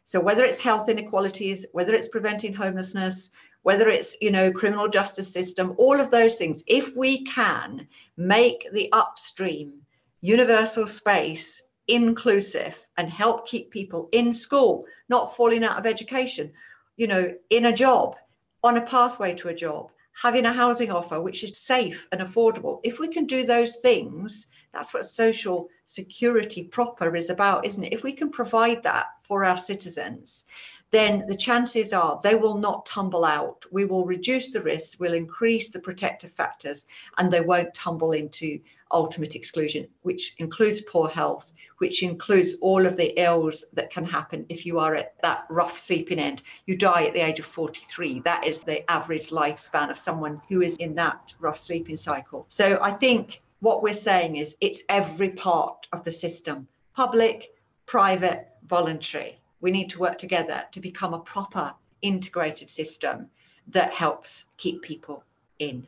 So 0.06 0.20
whether 0.20 0.44
it's 0.44 0.60
health 0.60 0.90
inequalities, 0.90 1.66
whether 1.72 1.94
it's 1.96 2.10
preventing 2.10 2.54
homelessness, 2.54 3.32
whether 3.64 3.90
it's 3.90 4.16
you 4.22 4.32
know 4.32 4.52
criminal 4.52 4.88
justice 4.88 5.32
system, 5.32 5.74
all 5.78 6.00
of 6.00 6.12
those 6.12 6.36
things, 6.36 6.64
if 6.68 6.96
we 6.96 7.24
can 7.24 7.88
make 8.16 8.68
the 8.72 8.90
upstream 8.92 9.82
universal 10.22 10.88
space 10.88 11.64
inclusive 11.88 12.78
and 12.98 13.10
help 13.10 13.48
keep 13.48 13.72
people 13.72 14.08
in 14.12 14.32
school, 14.32 14.86
not 15.10 15.36
falling 15.36 15.64
out 15.64 15.78
of 15.78 15.86
education, 15.86 16.54
you 16.96 17.08
know, 17.08 17.34
in 17.50 17.66
a 17.66 17.74
job, 17.74 18.16
on 18.64 18.78
a 18.78 18.82
pathway 18.82 19.34
to 19.34 19.50
a 19.50 19.54
job, 19.54 19.92
having 20.14 20.46
a 20.46 20.54
housing 20.54 20.92
offer 20.92 21.20
which 21.20 21.44
is 21.44 21.58
safe 21.58 22.08
and 22.12 22.22
affordable. 22.22 22.80
If 22.84 23.00
we 23.00 23.08
can 23.08 23.26
do 23.26 23.46
those 23.46 23.78
things, 23.78 24.48
that's 24.72 24.94
what 24.94 25.06
social 25.06 25.70
security 25.86 26.64
proper 26.64 27.16
is 27.16 27.30
about, 27.30 27.66
isn't 27.66 27.84
it? 27.84 27.94
If 27.94 28.04
we 28.04 28.14
can 28.14 28.30
provide 28.30 28.84
that 28.84 29.08
for 29.24 29.44
our 29.44 29.58
citizens, 29.58 30.46
then 30.94 31.26
the 31.28 31.36
chances 31.36 31.92
are 31.92 32.20
they 32.24 32.36
will 32.36 32.58
not 32.58 32.86
tumble 32.86 33.26
out. 33.26 33.66
We 33.72 33.86
will 33.86 34.06
reduce 34.06 34.52
the 34.52 34.62
risks, 34.62 35.00
we'll 35.00 35.16
increase 35.16 35.70
the 35.70 35.80
protective 35.80 36.32
factors, 36.32 36.86
and 37.18 37.32
they 37.32 37.42
won't 37.42 37.74
tumble 37.74 38.12
into 38.12 38.60
ultimate 38.92 39.36
exclusion, 39.36 39.88
which 40.04 40.36
includes 40.38 40.82
poor 40.82 41.10
health, 41.10 41.52
which 41.80 42.04
includes 42.04 42.56
all 42.62 42.86
of 42.86 42.96
the 42.96 43.20
ills 43.20 43.66
that 43.74 43.90
can 43.90 44.06
happen 44.06 44.46
if 44.50 44.66
you 44.66 44.78
are 44.78 44.96
at 44.96 45.16
that 45.24 45.46
rough 45.50 45.80
sleeping 45.80 46.20
end. 46.20 46.44
You 46.68 46.78
die 46.78 47.06
at 47.06 47.14
the 47.14 47.26
age 47.26 47.40
of 47.40 47.46
43. 47.46 48.20
That 48.22 48.46
is 48.46 48.60
the 48.60 48.90
average 48.90 49.32
lifespan 49.32 49.90
of 49.90 49.98
someone 49.98 50.42
who 50.48 50.62
is 50.62 50.78
in 50.78 50.94
that 50.96 51.34
rough 51.40 51.58
sleeping 51.58 51.98
cycle. 51.98 52.46
So 52.50 52.78
I 52.82 52.92
think 52.92 53.42
what 53.62 53.82
we're 53.82 53.94
saying 53.94 54.36
is 54.36 54.56
it's 54.62 54.84
every 54.90 55.30
part 55.30 55.88
of 55.92 56.04
the 56.04 56.12
system 56.12 56.68
public, 56.96 57.56
private, 57.88 58.48
voluntary. 58.68 59.40
We 59.64 59.72
need 59.72 59.90
to 59.92 60.00
work 60.00 60.18
together 60.18 60.66
to 60.74 60.82
become 60.82 61.14
a 61.14 61.20
proper 61.20 61.74
integrated 62.02 62.70
system 62.70 63.30
that 63.70 63.94
helps 63.94 64.48
keep 64.58 64.82
people 64.82 65.24
in. 65.58 65.88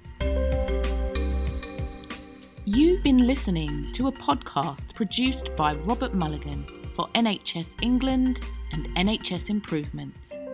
You've 2.65 3.01
been 3.01 3.25
listening 3.25 3.93
to 3.93 4.07
a 4.07 4.11
podcast 4.11 4.93
produced 4.93 5.55
by 5.55 5.75
Robert 5.75 6.13
Mulligan 6.13 6.78
for 6.99 7.07
NHS 7.15 7.81
England 7.81 8.41
and 8.73 8.85
NHS 8.97 9.49
Improvement. 9.49 10.48